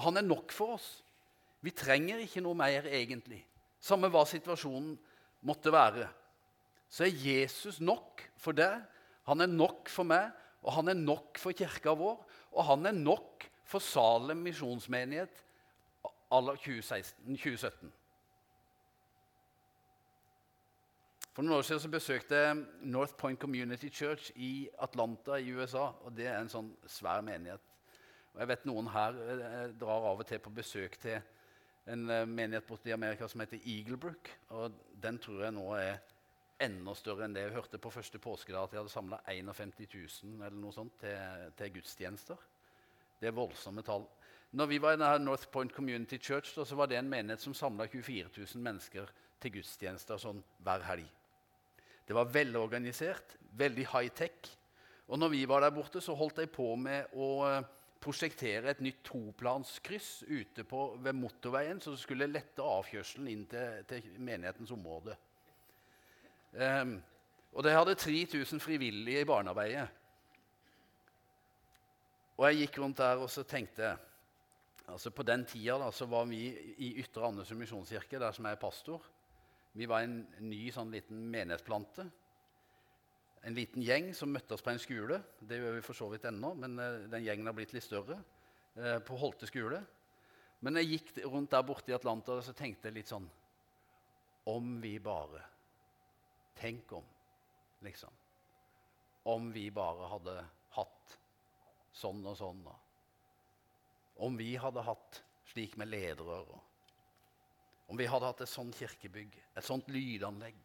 Han 0.00 0.16
er 0.16 0.26
nok 0.26 0.52
for 0.54 0.76
oss. 0.76 1.02
Vi 1.62 1.70
trenger 1.76 2.22
ikke 2.22 2.42
noe 2.42 2.58
mer, 2.58 2.86
egentlig. 2.90 3.42
Samme 3.82 4.10
hva 4.10 4.24
situasjonen 4.26 4.96
måtte 5.46 5.72
være. 5.74 6.08
Så 6.92 7.06
er 7.06 7.22
Jesus 7.24 7.80
nok 7.80 8.22
for 8.40 8.56
deg, 8.56 8.82
han 9.28 9.40
er 9.40 9.50
nok 9.50 9.88
for 9.90 10.06
meg, 10.06 10.32
og 10.62 10.74
han 10.76 10.90
er 10.92 10.98
nok 10.98 11.38
for 11.40 11.54
kirka 11.56 11.94
vår. 11.98 12.20
Og 12.52 12.66
han 12.68 12.86
er 12.86 12.96
nok 12.96 13.46
for 13.64 13.82
Salem 13.82 14.42
misjonsmenighet 14.44 15.44
à 16.30 16.40
la 16.40 16.54
2017. 16.56 17.92
For 21.32 21.40
noen 21.42 21.56
år 21.56 21.64
siden 21.64 21.80
så 21.80 21.88
besøkte 21.88 22.36
jeg 22.36 22.64
North 22.92 23.14
Point 23.16 23.40
Community 23.40 23.88
Church 23.88 24.30
i 24.36 24.68
Atlanta 24.84 25.38
i 25.40 25.52
USA. 25.52 25.88
og 26.04 26.12
Det 26.16 26.26
er 26.28 26.42
en 26.42 26.52
sånn 26.52 26.68
svær 26.86 27.24
menighet. 27.24 27.71
Og 28.32 28.40
jeg 28.40 28.48
vet 28.48 28.64
Noen 28.68 28.88
her 28.94 29.18
eh, 29.22 29.74
drar 29.76 30.08
av 30.08 30.22
og 30.22 30.28
til 30.28 30.40
på 30.40 30.52
besøk 30.56 30.96
til 31.02 31.18
en 31.92 32.08
eh, 32.10 32.24
menighet 32.28 32.66
borte 32.68 32.88
i 32.88 32.94
Amerika 32.94 33.28
som 33.28 33.42
heter 33.44 33.60
Eaglebrook. 33.60 34.30
og 34.56 34.78
Den 35.02 35.18
tror 35.20 35.44
jeg 35.44 35.56
nå 35.56 35.66
er 35.76 36.00
enda 36.62 36.94
større 36.94 37.26
enn 37.26 37.34
det 37.34 37.44
jeg 37.46 37.56
hørte 37.56 37.80
på 37.82 37.92
første 37.92 38.20
påskedag. 38.22 38.64
At 38.64 38.72
de 38.72 38.80
hadde 38.80 38.92
samla 38.92 39.20
51 39.28 39.74
000 39.84 40.46
eller 40.46 40.58
noe 40.58 40.72
sånt 40.74 40.96
til, 41.02 41.48
til, 41.58 41.74
gudstjenester. 41.76 42.48
Det 43.20 43.28
er 43.30 43.36
voldsomme 43.36 43.84
tall. 43.86 44.06
Når 44.52 44.68
vi 44.68 44.78
var 44.84 44.94
i 44.94 45.00
denne 45.00 45.24
North 45.24 45.48
Point 45.52 45.72
Community 45.72 46.18
Church, 46.20 46.52
så 46.52 46.76
var 46.76 46.88
det 46.88 46.98
en 46.98 47.08
menighet 47.08 47.40
som 47.40 47.54
samla 47.56 47.86
24 47.88 48.30
000 48.36 48.64
mennesker 48.64 49.12
til 49.42 49.54
gudstjenester 49.58 50.20
sånn 50.20 50.42
hver 50.62 50.84
helg. 50.86 51.06
Det 52.06 52.16
var 52.16 52.32
velorganisert, 52.32 53.36
veldig 53.56 53.86
high-tech. 53.92 54.50
Og 55.08 55.20
når 55.20 55.32
vi 55.32 55.44
var 55.48 55.64
der 55.64 55.72
borte, 55.74 56.00
så 56.00 56.14
holdt 56.16 56.40
de 56.40 56.48
på 56.50 56.74
med 56.76 57.14
å 57.16 57.30
eh, 57.48 57.70
prosjektere 58.02 58.72
et 58.72 58.82
nytt 58.84 59.00
toplanskryss 59.06 60.24
ute 60.26 60.64
på, 60.68 60.82
ved 61.02 61.16
motorveien, 61.16 61.80
det 61.82 61.94
skulle 62.00 62.30
lette 62.30 62.64
avkjørselen 62.64 63.30
inn 63.30 63.46
til, 63.50 63.82
til 63.88 64.08
menighetens 64.18 64.72
område. 64.74 65.16
Um, 66.52 66.96
og 67.52 67.64
de 67.64 67.72
hadde 67.72 67.94
3000 67.96 68.60
frivillige 68.60 69.22
i 69.22 69.28
barnearbeidet. 69.28 69.86
Og 72.38 72.46
jeg 72.48 72.64
gikk 72.64 72.78
rundt 72.82 72.98
der 72.98 73.20
og 73.22 73.30
så 73.30 73.44
tenkte 73.46 73.94
altså 74.88 75.12
På 75.14 75.22
den 75.22 75.44
tida 75.46 75.76
da, 75.78 75.92
så 75.94 76.08
var 76.10 76.24
vi 76.26 76.40
i 76.82 76.88
Ytre 77.00 77.28
Andesund 77.28 77.60
misjonskirke, 77.60 78.18
der 78.18 78.32
som 78.34 78.44
jeg 78.44 78.56
er 78.56 78.60
pastor. 78.60 79.04
Vi 79.72 79.86
var 79.88 80.02
en 80.02 80.26
ny 80.42 80.66
sånn 80.74 80.90
liten 80.92 81.20
menighetsplante. 81.32 82.08
En 83.42 83.56
liten 83.56 83.82
gjeng 83.82 84.12
som 84.14 84.30
møtte 84.30 84.54
oss 84.54 84.62
på 84.62 84.70
en 84.70 84.80
skole. 84.82 85.18
Det 85.40 85.58
gjør 85.58 85.76
vi 85.76 85.84
for 85.84 85.98
så 85.98 86.08
vidt 86.12 86.28
ennå, 86.30 86.52
men 86.58 86.78
uh, 86.78 87.08
den 87.10 87.26
gjengen 87.26 87.48
har 87.50 87.56
blitt 87.56 87.74
litt 87.74 87.86
større. 87.86 88.20
Uh, 88.76 88.98
på 89.04 89.18
Holte 89.18 89.48
skole. 89.50 89.82
Men 90.62 90.78
jeg 90.78 90.92
gikk 90.92 91.24
rundt 91.26 91.50
der 91.50 91.64
borte 91.66 91.90
i 91.90 91.96
Atlanta 91.96 92.36
og 92.38 92.44
så 92.46 92.54
tenkte 92.54 92.88
jeg 92.88 93.00
litt 93.00 93.10
sånn 93.10 93.24
Om 94.46 94.76
vi 94.82 94.94
bare 95.02 95.42
Tenk 96.54 96.92
om, 96.94 97.06
liksom. 97.82 98.12
Om 99.32 99.48
vi 99.54 99.64
bare 99.74 100.10
hadde 100.12 100.34
hatt 100.76 101.14
sånn 101.96 102.20
og 102.28 102.36
sånn. 102.38 102.60
Da. 102.62 102.74
Om 104.22 104.36
vi 104.38 104.52
hadde 104.60 104.84
hatt 104.86 105.22
slik 105.48 105.78
med 105.80 105.90
ledere 105.90 106.36
og 106.44 106.60
om 107.92 107.98
vi 107.98 108.06
hadde 108.08 108.24
hatt 108.24 108.40
et 108.40 108.48
sånt 108.48 108.76
kirkebygg, 108.78 109.34
et 109.52 109.66
sånt 109.66 109.88
lydanlegg. 109.92 110.56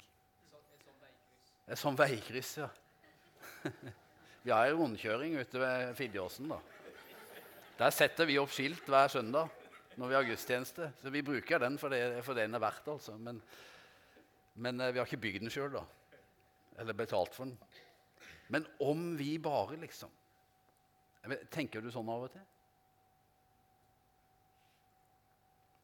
Et 1.68 1.80
sånn 1.80 1.98
veikryss, 2.00 2.54
ja. 2.62 2.68
vi 4.46 4.54
har 4.54 4.64
ei 4.64 4.76
rundkjøring 4.76 5.36
ute 5.36 5.60
ved 5.60 5.96
Fidjåsen. 6.00 6.52
da. 6.54 6.60
Der 7.78 7.94
setter 7.94 8.26
vi 8.30 8.38
opp 8.40 8.54
skilt 8.56 8.88
hver 8.88 9.12
søndag 9.12 9.52
når 9.98 10.10
vi 10.10 10.16
har 10.16 10.28
gudstjeneste. 10.30 10.92
Så 11.02 11.12
vi 11.12 11.26
bruker 11.26 11.60
den 11.62 11.76
for 11.82 11.92
det, 11.94 12.24
for 12.26 12.38
det 12.38 12.48
den 12.48 12.56
er 12.56 12.64
verdt. 12.64 12.88
altså. 12.88 13.18
Men, 13.20 13.42
men 14.56 14.80
eh, 14.82 14.94
vi 14.94 15.02
har 15.02 15.10
ikke 15.10 15.26
bygd 15.28 15.44
den 15.44 15.54
sjøl, 15.54 15.74
da. 15.76 15.84
Eller 16.80 16.96
betalt 16.96 17.36
for 17.36 17.50
den. 17.50 17.58
Men 18.48 18.68
om 18.80 19.10
vi 19.20 19.36
bare, 19.38 19.80
liksom 19.82 20.14
Tenker 21.52 21.84
du 21.84 21.90
sånn 21.92 22.08
av 22.08 22.22
og 22.24 22.30
til? 22.32 22.44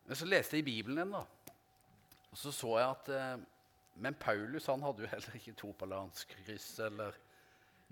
Men 0.07 0.15
så 0.15 0.27
leste 0.29 0.55
jeg 0.55 0.63
i 0.63 0.67
Bibelen 0.69 1.01
igjen, 1.01 1.11
da. 1.17 1.51
Og 2.29 2.39
så 2.39 2.53
så 2.55 2.77
jeg 2.77 2.93
at 2.93 3.09
eh, 3.11 3.43
Men 4.01 4.17
Paulus 4.19 4.67
han 4.67 4.83
hadde 4.83 5.05
jo 5.05 5.11
heller 5.11 5.37
ikke 5.37 5.55
topalanskryss 5.59 6.71
eller 6.87 7.17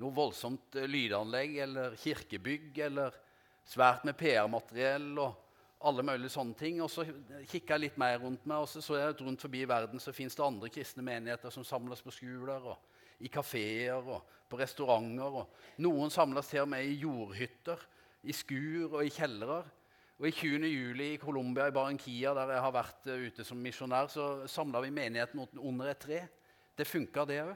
noe 0.02 0.16
voldsomt 0.16 0.80
eh, 0.80 0.90
lydanlegg 0.90 1.58
eller 1.66 1.96
kirkebygg 2.00 2.80
eller 2.88 3.16
svært 3.68 4.06
med 4.08 4.18
PR-materiell 4.20 5.12
og 5.22 5.38
alle 5.88 6.06
mulige 6.06 6.34
sånne 6.34 6.58
ting. 6.58 6.82
Og 6.84 6.90
så 6.92 7.06
kikka 7.50 7.76
jeg 7.76 7.86
litt 7.86 8.00
mer 8.02 8.20
rundt 8.22 8.46
meg, 8.50 8.64
og 8.64 8.70
så 8.70 8.82
så 8.84 8.98
jeg 8.98 9.16
at 9.16 9.24
rundt 9.26 9.46
forbi 9.46 9.64
verden 9.70 10.02
så 10.02 10.14
fins 10.16 10.38
det 10.38 10.46
andre 10.46 10.72
kristne 10.74 11.06
menigheter 11.06 11.54
som 11.54 11.66
samles 11.68 12.04
på 12.06 12.14
skoler 12.16 12.72
og 12.74 13.22
i 13.22 13.30
kafeer 13.30 14.02
og 14.02 14.26
på 14.50 14.60
restauranter. 14.60 15.42
og 15.44 15.82
Noen 15.86 16.14
samles 16.14 16.50
til 16.50 16.66
og 16.66 16.72
med 16.74 16.88
i 16.88 16.98
jordhytter, 17.04 17.82
i 18.24 18.34
skur 18.36 18.98
og 18.98 19.06
i 19.06 19.14
kjellere. 19.14 19.64
Og 20.22 20.28
I 20.28 20.32
20. 20.38 20.68
juli 20.70 21.06
i 21.16 21.18
Colombia, 21.18 21.66
i 21.68 21.74
Barranquilla, 21.74 22.36
der 22.38 22.52
jeg 22.54 22.62
har 22.62 22.74
vært 22.76 23.08
uh, 23.10 23.24
ute 23.26 23.44
som 23.46 23.58
misjonær, 23.58 24.06
så 24.14 24.26
samla 24.46 24.84
vi 24.84 24.92
menigheten 24.94 25.42
under 25.58 25.90
et 25.90 25.98
tre. 26.04 26.20
Det 26.78 26.86
funka, 26.86 27.24
det 27.26 27.40
òg. 27.42 27.56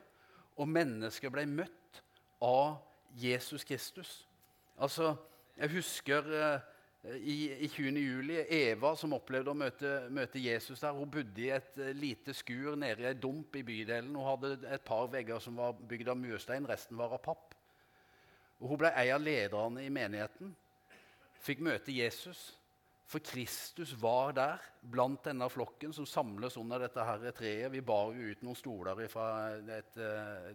Og 0.57 0.71
mennesker 0.73 1.29
ble 1.29 1.43
møtt 1.45 1.99
av 2.41 2.79
Jesus 3.21 3.67
Kristus. 3.69 4.15
Altså, 4.81 5.13
Jeg 5.59 5.71
husker 5.75 6.25
uh, 6.25 7.13
i, 7.21 7.53
i, 7.53 7.69
20. 7.69 8.01
juli 8.01 8.41
Eva 8.49 8.95
som 8.97 9.13
opplevde 9.13 9.53
å 9.53 9.61
møte, 9.61 9.93
møte 10.09 10.41
Jesus 10.41 10.81
der. 10.81 10.97
Hun 10.97 11.13
bodde 11.13 11.45
i 11.45 11.53
et 11.53 11.77
uh, 11.77 11.93
lite 11.93 12.33
skur 12.33 12.73
nede 12.81 13.05
i 13.05 13.09
ei 13.11 13.13
dump 13.13 13.61
i 13.61 13.65
bydelen. 13.67 14.17
Hun 14.17 14.31
hadde 14.31 14.55
et 14.73 14.89
par 14.89 15.05
vegger 15.13 15.37
som 15.37 15.61
var 15.61 15.77
bygd 15.77 16.09
av 16.09 16.17
murstein, 16.17 16.65
resten 16.65 16.97
var 16.97 17.13
av 17.13 17.21
papp. 17.29 17.53
Og 18.57 18.71
Hun 18.73 18.81
ble 18.87 18.89
en 18.89 19.15
av 19.19 19.27
lederne 19.29 19.85
i 19.85 19.93
menigheten 19.93 20.55
fikk 21.45 21.63
møte 21.65 21.93
Jesus. 21.93 22.47
For 23.05 23.21
Kristus 23.21 23.91
var 24.01 24.33
der 24.33 24.61
blant 24.81 25.27
denne 25.27 25.45
flokken 25.53 25.91
som 25.93 26.07
samles 26.09 26.57
under 26.57 26.81
dette 26.81 27.03
her 27.05 27.25
treet. 27.37 27.69
Vi 27.71 27.83
bar 27.85 28.15
jo 28.15 28.31
ut 28.31 28.41
noen 28.45 28.57
stoler 28.57 29.03
ifra 29.05 29.27
et, 29.77 29.99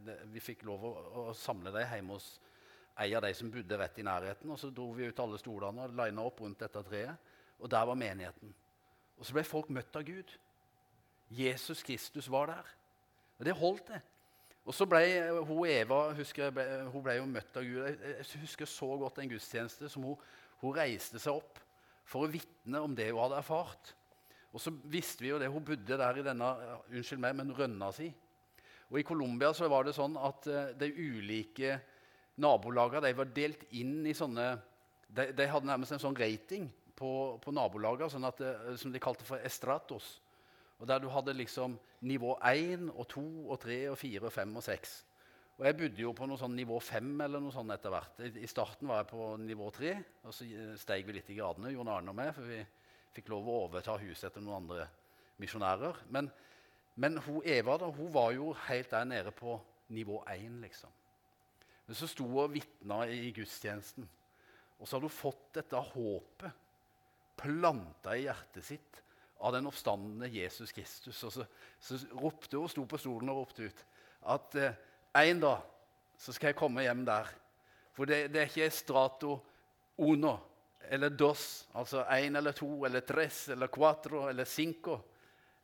det, 0.02 0.16
Vi 0.32 0.42
fikk 0.42 0.64
lov 0.66 0.88
å, 0.88 0.94
å 1.22 1.24
samle 1.36 1.70
dem 1.76 1.86
hjemme 1.86 2.16
hos 2.18 2.32
en 3.00 3.14
av 3.16 3.22
de 3.22 3.30
som 3.38 3.52
bodde 3.54 3.78
rett 3.78 4.02
i 4.02 4.06
nærheten. 4.06 4.50
Og 4.50 4.58
så 4.58 4.72
dro 4.74 4.90
vi 4.96 5.06
ut 5.06 5.22
alle 5.22 5.38
stolene 5.38 5.86
og 5.86 5.94
lina 6.02 6.26
opp 6.26 6.42
rundt 6.42 6.66
dette 6.66 6.82
treet. 6.90 7.30
Og 7.60 7.70
der 7.70 7.86
var 7.86 7.98
menigheten. 7.98 8.52
Og 9.20 9.26
så 9.28 9.36
ble 9.36 9.46
folk 9.46 9.70
møtt 9.70 9.96
av 9.96 10.04
Gud. 10.08 10.34
Jesus 11.30 11.84
Kristus 11.86 12.26
var 12.32 12.50
der. 12.50 12.74
Og 13.38 13.46
det 13.46 13.54
holdt, 13.56 13.92
det. 13.92 14.02
Og 14.66 14.74
så 14.76 14.84
ble 14.86 15.00
hun 15.48 15.64
Eva 15.66 16.00
husker 16.14 16.52
ble, 16.54 16.66
hun 16.92 17.04
ble 17.04 17.16
jo 17.16 17.28
møtt 17.30 17.56
av 17.56 17.64
Gud. 17.64 17.86
Jeg 17.86 18.42
husker 18.42 18.68
så 18.68 18.90
godt 19.00 19.22
en 19.22 19.30
gudstjeneste 19.30 19.88
som 19.88 20.04
hun, 20.04 20.18
hun 20.60 20.76
reiste 20.76 21.20
seg 21.20 21.38
opp 21.40 21.60
for 22.08 22.26
å 22.26 22.30
vitne 22.30 22.82
om 22.84 22.94
det 22.96 23.10
hun 23.10 23.22
hadde 23.22 23.40
erfart. 23.40 23.94
Og 24.50 24.62
så 24.62 24.72
visste 24.90 25.22
vi 25.22 25.30
jo 25.30 25.38
det, 25.38 25.48
Hun 25.48 25.64
bodde 25.64 25.98
der 25.98 26.18
i 26.18 26.26
denne 26.26 26.48
unnskyld 26.90 27.22
meg, 27.22 27.36
men 27.38 27.54
rønna 27.54 27.92
si. 27.94 28.10
Og 28.90 28.98
I 28.98 29.06
Colombia 29.06 29.52
så 29.54 29.68
var 29.70 29.86
det 29.86 29.94
sånn 29.94 30.16
at 30.18 30.48
uh, 30.50 30.72
de 30.74 30.90
ulike 30.90 31.76
nabolagene 32.42 33.12
var 33.14 33.30
delt 33.34 33.62
inn 33.78 34.02
i 34.06 34.16
sånne 34.16 34.48
De, 35.10 35.32
de 35.34 35.46
hadde 35.50 35.66
nærmest 35.66 35.92
en 35.96 36.02
sånn 36.02 36.14
rating 36.14 36.68
på, 36.94 37.38
på 37.42 37.50
nabolagene 37.54 38.10
sånn 38.10 38.26
uh, 38.26 38.74
som 38.78 38.92
de 38.92 39.02
kalte 39.02 39.26
for 39.26 39.42
estratos. 39.46 40.18
Og 40.80 40.88
Der 40.88 40.98
du 40.98 41.08
hadde 41.12 41.36
liksom 41.36 41.78
nivå 42.00 42.36
1 42.46 42.90
og 42.94 43.06
2 43.10 43.24
og 43.50 43.58
3 43.60 43.78
og 43.92 43.98
4 43.98 44.26
og 44.26 44.32
5 44.32 44.56
og 44.56 44.64
6. 44.64 44.94
Og 45.60 45.66
Jeg 45.66 45.76
bodde 45.76 46.00
jo 46.00 46.14
på 46.16 46.24
noe 46.24 46.40
sånn 46.40 46.54
nivå 46.56 46.78
fem 46.80 47.10
eller 47.20 47.42
noe 47.44 47.52
sånt 47.52 47.72
etter 47.74 47.92
hvert. 47.92 48.20
I, 48.24 48.48
starten 48.48 48.88
var 48.88 49.02
jeg 49.02 49.10
på 49.10 49.24
nivå 49.42 49.66
tre, 49.76 49.90
og 50.24 50.32
så 50.32 50.46
steg 50.80 51.04
vi 51.04 51.18
litt 51.18 51.28
i 51.28 51.36
gradene, 51.36 51.74
Jon 51.74 51.90
Arne 51.92 52.14
og 52.14 52.16
meg, 52.16 52.30
for 52.32 52.48
vi 52.48 52.62
fikk 53.12 53.28
lov 53.28 53.44
å 53.44 53.58
overta 53.66 53.98
huset 54.00 54.30
etter 54.30 54.40
noen 54.40 54.62
andre 54.62 54.86
misjonærer. 55.42 56.00
Men, 56.16 56.32
men 56.96 57.20
hun, 57.26 57.44
Eva 57.44 57.76
da, 57.76 57.92
hun 57.92 58.08
var 58.16 58.32
jo 58.38 58.54
helt 58.70 58.88
der 58.96 59.04
nede 59.12 59.36
på 59.36 59.58
nivå 59.92 60.22
én, 60.32 60.56
liksom. 60.64 60.96
Men 61.84 62.00
så 62.00 62.08
sto 62.08 62.24
hun 62.24 62.40
og 62.46 62.56
vitna 62.56 63.02
i 63.12 63.28
gudstjenesten. 63.36 64.08
Og 64.80 64.88
så 64.88 64.96
hadde 64.96 65.12
hun 65.12 65.18
fått 65.20 65.46
dette 65.60 65.86
håpet 65.92 66.68
planta 67.40 68.16
i 68.16 68.24
hjertet 68.30 68.64
sitt 68.64 69.04
av 69.44 69.52
den 69.52 69.68
oppstandende 69.68 70.32
Jesus 70.32 70.72
Kristus. 70.72 71.20
Og 71.28 71.36
så, 71.36 71.50
så 71.84 72.00
ropte 72.16 72.56
hun, 72.56 72.72
sto 72.72 72.88
på 72.88 73.00
stolen 73.04 73.28
og 73.28 73.42
ropte 73.42 73.68
ut 73.68 73.90
at 74.30 74.56
eh, 74.60 74.86
en 75.14 75.40
dag 75.40 75.62
så 76.20 76.32
skal 76.32 76.52
jeg 76.52 76.58
komme 76.58 76.84
hjem 76.84 77.04
der. 77.06 77.28
For 77.96 78.08
det, 78.08 78.28
det 78.32 78.42
er 78.42 78.50
ikke 78.50 78.70
strato 78.70 79.38
uno 80.00 80.36
eller 80.90 81.10
dos, 81.10 81.68
altså 81.74 82.04
én 82.10 82.36
eller 82.36 82.52
to 82.56 82.84
eller 82.86 83.04
tres 83.06 83.48
eller 83.48 83.68
cuatro 83.68 84.28
eller 84.28 84.44
cinco 84.44 84.98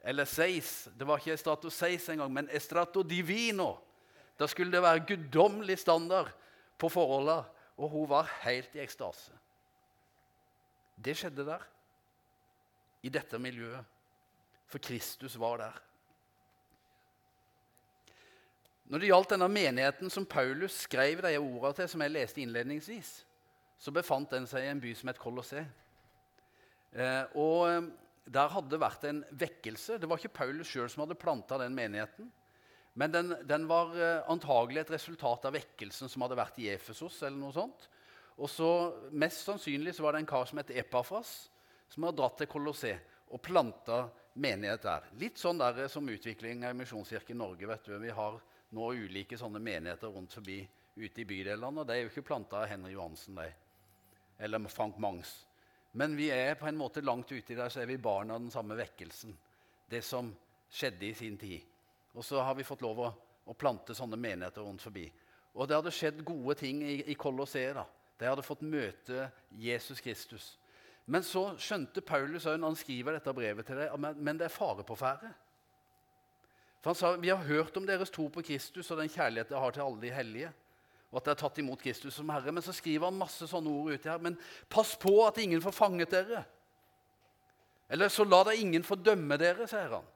eller 0.06 0.24
seis. 0.24 0.88
Det 0.94 1.06
var 1.06 1.18
ikke 1.18 1.36
strato 1.36 1.70
seis 1.70 2.08
engang, 2.08 2.32
men 2.32 2.50
estrato 2.54 3.02
divino. 3.02 3.74
Da 4.38 4.46
skulle 4.46 4.72
det 4.72 4.82
være 4.82 5.04
guddommelig 5.08 5.78
standard 5.78 6.30
på 6.78 6.88
forholdene, 6.92 7.44
og 7.76 7.90
hun 7.90 8.08
var 8.08 8.30
helt 8.44 8.74
i 8.76 8.82
ekstase. 8.84 9.32
Det 10.96 11.16
skjedde 11.16 11.44
der 11.48 11.64
i 13.02 13.10
dette 13.12 13.38
miljøet. 13.38 13.84
For 14.66 14.82
Kristus 14.82 15.36
var 15.38 15.60
der. 15.60 15.82
Når 18.86 19.02
det 19.02 19.08
gjaldt 19.10 19.32
denne 19.34 19.48
menigheten 19.50 20.12
som 20.12 20.26
Paulus 20.30 20.76
skrev 20.84 21.24
de 21.24 21.32
ordene 21.40 21.74
til, 21.74 21.88
som 21.90 22.04
jeg 22.04 22.14
leste 22.14 22.42
innledningsvis, 22.42 23.12
så 23.82 23.92
befant 23.92 24.30
den 24.30 24.46
seg 24.48 24.62
i 24.62 24.70
en 24.70 24.82
by 24.82 24.92
som 24.96 25.10
het 25.10 25.20
Kolossé. 25.20 25.64
Eh, 26.94 27.24
og 27.34 27.66
eh, 27.66 27.88
der 28.30 28.52
hadde 28.54 28.70
det 28.72 28.80
vært 28.80 29.04
en 29.10 29.24
vekkelse. 29.36 29.98
Det 30.00 30.08
var 30.08 30.22
ikke 30.22 30.38
Paulus 30.38 30.70
sjøl 30.70 30.88
som 30.90 31.02
hadde 31.04 31.18
planta 31.18 31.58
den 31.60 31.74
menigheten. 31.76 32.30
Men 32.96 33.12
den, 33.12 33.34
den 33.44 33.66
var 33.68 33.92
eh, 33.98 34.22
antagelig 34.32 34.84
et 34.84 34.94
resultat 34.94 35.50
av 35.50 35.58
vekkelsen 35.58 36.08
som 36.08 36.24
hadde 36.24 36.38
vært 36.38 36.62
i 36.62 36.70
Efesos. 36.72 37.18
eller 37.26 37.36
noe 37.42 37.54
sånt. 37.54 37.90
Og 38.36 38.48
så 38.52 38.70
Mest 39.10 39.44
sannsynlig 39.48 39.96
så 39.96 40.06
var 40.06 40.14
det 40.14 40.24
en 40.24 40.30
kar 40.30 40.46
som 40.48 40.62
het 40.62 40.72
Epafras, 40.72 41.50
som 41.90 42.06
hadde 42.06 42.20
dratt 42.22 42.38
til 42.40 42.50
Kolossé 42.50 42.96
og 43.32 43.42
planta 43.42 44.06
menighet 44.38 44.84
der. 44.86 45.06
Litt 45.18 45.40
sånn 45.40 45.58
der 45.58 45.88
som 45.90 46.08
utvikling 46.08 46.64
i 46.64 46.76
Misjonskirken 46.76 47.38
Norge. 47.40 47.66
vet 47.66 47.84
du. 47.84 47.98
Vi 47.98 48.14
har 48.14 48.38
nå 48.74 48.92
ulike 48.92 49.38
sånne 49.38 49.60
menigheter 49.62 50.10
rundt 50.12 50.34
forbi 50.34 50.60
ute 50.96 51.22
i 51.22 51.28
bydelene. 51.28 51.80
og 51.80 51.86
De 51.86 51.94
er 51.94 52.04
jo 52.04 52.10
ikke 52.10 52.26
planta 52.26 52.62
av 52.62 52.70
Henry 52.70 52.94
Johansen 52.94 53.38
de. 53.38 53.50
eller 54.38 54.68
Frank 54.68 54.98
Mangs. 54.98 55.46
Men 55.92 56.16
vi 56.16 56.28
er 56.30 56.54
på 56.54 56.66
en 56.68 56.76
måte 56.76 57.00
langt 57.00 57.30
ute 57.32 57.52
i 57.52 57.56
der, 57.56 57.68
så 57.72 57.80
er 57.80 57.86
vi 57.86 57.96
barn 57.96 58.30
av 58.30 58.40
den 58.40 58.50
samme 58.50 58.76
vekkelsen. 58.76 59.36
Det 59.88 60.02
som 60.04 60.34
skjedde 60.68 61.06
i 61.06 61.14
sin 61.14 61.38
tid. 61.40 61.62
Og 62.12 62.24
så 62.24 62.42
har 62.42 62.54
vi 62.54 62.66
fått 62.66 62.82
lov 62.84 63.00
å, 63.00 63.12
å 63.44 63.54
plante 63.54 63.94
sånne 63.94 64.18
menigheter 64.20 64.64
rundt 64.64 64.84
forbi. 64.84 65.06
Og 65.56 65.68
det 65.68 65.78
hadde 65.78 65.94
skjedd 65.94 66.24
gode 66.26 66.58
ting 66.60 66.82
i, 66.84 66.98
i 67.12 67.16
da. 67.16 67.86
De 68.18 68.28
hadde 68.28 68.44
fått 68.44 68.60
møte 68.60 69.30
Jesus 69.50 70.00
Kristus. 70.00 70.58
Men 71.06 71.22
så 71.22 71.54
skjønte 71.60 72.02
Paulus 72.02 72.44
når 72.44 72.64
han 72.64 72.76
skriver 72.76 73.16
dette 73.16 73.32
brevet 73.32 73.66
til 73.66 73.78
deg, 73.78 73.96
men 74.16 74.38
det 74.38 74.48
er 74.48 74.52
fare 74.52 74.84
på 74.84 74.96
ferde. 74.98 75.30
For 76.86 76.94
Han 76.94 76.98
sa 77.00 77.16
vi 77.18 77.32
har 77.32 77.42
hørt 77.42 77.76
om 77.76 77.86
deres 77.86 78.12
tro 78.14 78.28
på 78.30 78.44
Kristus 78.46 78.92
og 78.94 79.00
den 79.00 79.08
kjærlighet 79.10 79.48
dere 79.50 79.58
har 79.58 79.72
til 79.74 79.82
alle 79.82 80.00
de 80.04 80.10
hellige. 80.14 80.52
og 81.10 81.18
at 81.18 81.24
dere 81.24 81.34
har 81.34 81.40
tatt 81.40 81.58
imot 81.58 81.80
Kristus 81.82 82.14
som 82.14 82.28
Herre. 82.30 82.52
Men 82.52 82.62
så 82.62 82.72
skriver 82.72 83.06
han 83.08 83.18
masse 83.18 83.46
sånne 83.48 83.70
ord 83.70 83.94
uti 83.94 84.08
her. 84.08 84.18
Men 84.22 84.36
pass 84.68 84.96
på 84.96 85.26
at 85.26 85.38
ingen 85.38 85.62
får 85.62 85.72
fanget 85.72 86.10
dere. 86.10 86.44
Eller 87.90 88.08
så 88.08 88.24
la 88.24 88.42
da 88.44 88.54
ingen 88.54 88.84
få 88.84 88.94
dømme 88.94 89.38
dere, 89.38 89.66
sier 89.66 89.96
han. 89.96 90.06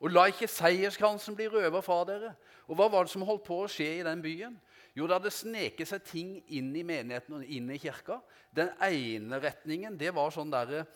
Og 0.00 0.12
la 0.12 0.26
ikke 0.30 0.48
seierskransen 0.48 1.36
bli 1.36 1.48
røva 1.48 1.82
fra 1.84 2.04
dere. 2.08 2.32
Og 2.68 2.76
hva 2.76 2.88
var 2.92 3.04
det 3.04 3.12
som 3.12 3.24
holdt 3.26 3.44
på 3.44 3.60
å 3.64 3.68
skje 3.68 3.98
i 3.98 4.06
den 4.06 4.22
byen? 4.22 4.56
Jo, 4.96 5.04
det 5.04 5.18
hadde 5.18 5.34
sneket 5.34 5.90
seg 5.90 6.04
ting 6.08 6.30
inn 6.46 6.70
i 6.76 6.86
menigheten 6.86 7.40
og 7.40 7.44
inn 7.44 7.68
i 7.72 7.80
kirka. 7.80 8.22
Den 8.54 8.72
ene 8.80 9.42
retningen 9.42 9.98
det 10.00 10.14
var 10.16 10.32
sånn 10.32 10.54
der 10.54 10.78
eh, 10.78 10.94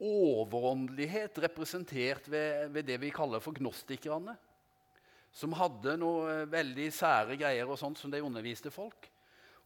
overåndelighet 0.00 1.38
representert 1.44 2.28
ved, 2.30 2.70
ved, 2.72 2.86
det 2.88 2.96
vi 3.02 3.12
kaller 3.12 3.42
for 3.44 3.56
gnostikerne. 3.56 4.36
Som 5.32 5.54
hadde 5.54 5.94
noe 6.00 6.30
eh, 6.32 6.46
veldig 6.50 6.88
sære 6.94 7.36
greier 7.38 7.68
og 7.68 7.78
sånt 7.78 8.00
som 8.00 8.10
de 8.10 8.22
underviste 8.24 8.72
folk. 8.74 9.10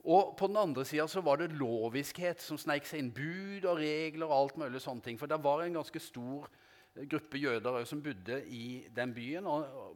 Og 0.04 0.34
på 0.36 0.50
den 0.50 0.58
andre 0.60 0.84
sida 0.84 1.06
var 1.24 1.40
det 1.40 1.54
loviskhet 1.56 2.42
som 2.44 2.58
sneik 2.60 2.84
seg 2.84 3.00
inn. 3.00 3.14
Bud 3.14 3.64
og 3.64 3.78
regler 3.80 4.28
og 4.28 4.36
alt 4.36 4.58
mulig 4.60 4.82
sånne 4.84 5.06
ting. 5.06 5.20
For 5.20 5.30
det 5.30 5.40
var 5.40 5.64
en 5.64 5.78
ganske 5.78 6.02
stor 6.02 6.50
eh, 6.50 7.06
gruppe 7.06 7.40
jøder 7.40 7.80
som 7.88 8.02
bodde 8.04 8.42
i 8.50 8.84
den 8.92 9.14
byen. 9.16 9.46
og 9.46 9.94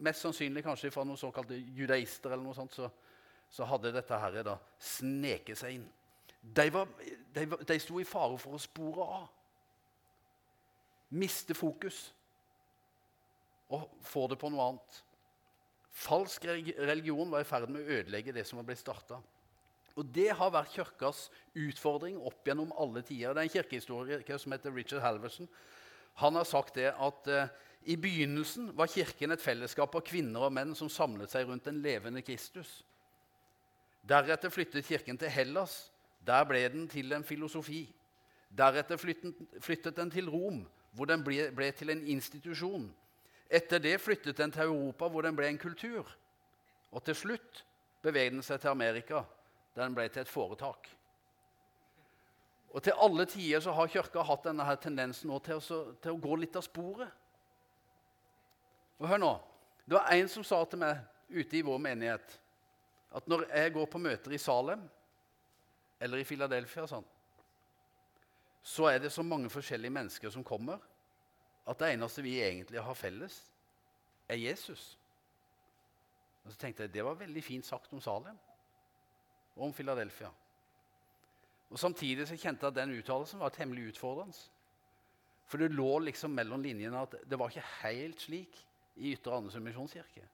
Mest 0.00 0.22
sannsynlig 0.22 0.62
kanskje 0.64 0.92
fra 0.94 1.02
noen 1.04 1.18
såkalte 1.18 1.56
judaister 1.56 2.30
eller 2.30 2.44
noe 2.44 2.56
sånt. 2.56 2.76
Så, 2.76 2.92
så 3.50 3.66
hadde 3.66 3.96
dette 3.96 4.22
her 4.22 4.42
da 4.46 4.60
sneket 4.78 5.58
seg 5.58 5.80
inn. 5.80 5.90
De, 6.40 6.70
var, 6.72 6.88
de, 7.34 7.48
de 7.48 7.82
sto 7.82 7.98
i 8.00 8.08
fare 8.08 8.38
for 8.40 8.56
å 8.56 8.62
spore 8.62 9.08
av. 9.18 9.28
Miste 11.10 11.56
fokus 11.58 12.10
og 13.70 13.86
få 14.06 14.26
det 14.30 14.38
på 14.38 14.50
noe 14.50 14.66
annet. 14.66 15.00
Falsk 15.94 16.46
religion 16.46 17.30
var 17.30 17.42
i 17.42 17.48
ferd 17.48 17.70
med 17.70 17.82
å 17.82 17.98
ødelegge 17.98 18.34
det 18.34 18.46
som 18.46 18.58
var 18.60 18.66
blitt 18.68 18.82
starta. 18.82 19.18
Og 19.98 20.06
Det 20.06 20.30
har 20.32 20.52
vært 20.54 20.72
kirkas 20.74 21.26
utfordring 21.58 22.18
opp 22.18 22.46
gjennom 22.46 22.70
alle 22.78 23.02
tider. 23.02 23.34
Det 23.34 23.42
er 23.42 23.48
en 23.48 23.56
kirkehistoriker 23.56 24.38
som 24.38 24.54
heter 24.54 24.74
Richard 24.74 25.02
Halverson. 25.04 25.48
Han 26.22 26.38
har 26.38 26.46
sagt 26.48 26.78
det 26.78 26.92
at 26.94 27.28
eh, 27.30 27.50
i 27.90 27.96
begynnelsen 27.96 28.70
var 28.76 28.90
Kirken 28.92 29.32
et 29.32 29.42
fellesskap 29.42 29.94
av 29.96 30.04
kvinner 30.04 30.46
og 30.46 30.52
menn 30.52 30.74
som 30.76 30.90
samlet 30.92 31.32
seg 31.32 31.48
rundt 31.48 31.64
den 31.68 31.80
levende 31.84 32.22
Kristus. 32.22 32.82
Deretter 34.04 34.52
flyttet 34.52 34.88
kirken 34.88 35.18
til 35.20 35.32
Hellas. 35.32 35.90
Der 36.26 36.44
ble 36.48 36.60
den 36.72 36.88
til 36.88 37.12
en 37.16 37.24
filosofi. 37.24 37.86
Deretter 38.52 39.00
flyttet, 39.00 39.36
flyttet 39.62 39.96
den 39.96 40.10
til 40.12 40.28
Rom, 40.28 40.64
hvor 40.96 41.06
den 41.06 41.24
ble, 41.24 41.50
ble, 41.54 41.70
til 41.76 41.92
en 41.92 42.02
institusjon. 42.06 42.88
Etter 43.50 43.82
det 43.82 43.98
flyttet 44.00 44.38
den 44.38 44.52
til 44.54 44.70
Europa, 44.70 45.08
hvor 45.08 45.26
den 45.26 45.36
ble 45.36 45.48
en 45.50 45.58
kultur. 45.58 46.08
Og 46.90 47.04
til 47.06 47.14
slutt 47.14 47.64
beveget 48.02 48.34
den 48.34 48.42
seg 48.46 48.60
til 48.62 48.72
Amerika, 48.72 49.22
der 49.74 49.84
den 49.84 49.94
ble 49.94 50.08
til 50.08 50.24
et 50.24 50.30
foretak. 50.30 50.88
Og 52.70 52.82
Til 52.82 52.94
alle 53.02 53.26
tider 53.26 53.60
så 53.60 53.72
har 53.74 53.90
Kirka 53.90 54.22
hatt 54.22 54.44
denne 54.46 54.64
her 54.64 54.76
tendensen 54.78 55.30
til 55.42 55.58
å, 55.58 55.80
til, 56.02 56.12
å, 56.12 56.20
gå 56.22 56.36
litt 56.38 56.54
av 56.56 56.62
sporet. 56.62 57.10
Og 59.00 59.08
hør 59.10 59.18
nå, 59.18 59.32
Det 59.86 59.96
var 59.96 60.12
en 60.14 60.28
som 60.30 60.44
sa 60.46 60.60
til 60.70 60.78
meg 60.78 61.00
ute 61.30 61.56
i 61.58 61.64
vår 61.66 61.78
menighet 61.82 62.36
at 63.10 63.26
når 63.26 63.48
jeg 63.48 63.72
går 63.74 63.86
på 63.90 63.98
møter 63.98 64.34
i 64.34 64.38
Salem 64.38 64.84
eller 65.98 66.20
i 66.20 66.24
Philadelphia, 66.24 66.84
sånn, 66.86 67.06
så 68.62 68.84
er 68.84 68.98
det 68.98 69.12
så 69.12 69.22
mange 69.22 69.50
forskjellige 69.50 69.90
mennesker 69.90 70.30
som 70.30 70.44
kommer, 70.44 70.78
at 71.66 71.78
det 71.78 71.92
eneste 71.92 72.22
vi 72.22 72.40
egentlig 72.42 72.82
har 72.82 72.94
felles, 72.94 73.52
er 74.28 74.36
Jesus. 74.36 74.98
Og 76.44 76.52
så 76.52 76.58
tenkte 76.58 76.82
jeg 76.82 76.94
det 76.94 77.04
var 77.04 77.18
veldig 77.20 77.44
fint 77.44 77.66
sagt 77.66 77.92
om 77.92 78.00
Salem 78.00 78.38
og 79.56 79.64
om 79.64 79.72
Philadelphia. 79.74 80.30
Og 81.70 81.78
Samtidig 81.78 82.28
så 82.28 82.36
kjente 82.36 82.66
jeg 82.66 82.72
at 82.72 82.76
den 82.76 82.98
uttalelsen 82.98 83.40
var 83.40 83.48
temmelig 83.48 83.88
utfordrende. 83.88 84.36
For 85.46 85.58
det 85.58 85.70
lå 85.70 85.98
liksom 85.98 86.30
mellom 86.30 86.62
linjene 86.62 86.98
at 86.98 87.14
det 87.30 87.38
var 87.38 87.50
ikke 87.50 87.66
helt 87.82 88.20
slik 88.20 88.58
i 88.96 89.12
Ytre 89.12 89.36
Andesund 89.36 89.64
misjonskirke. 89.64 90.26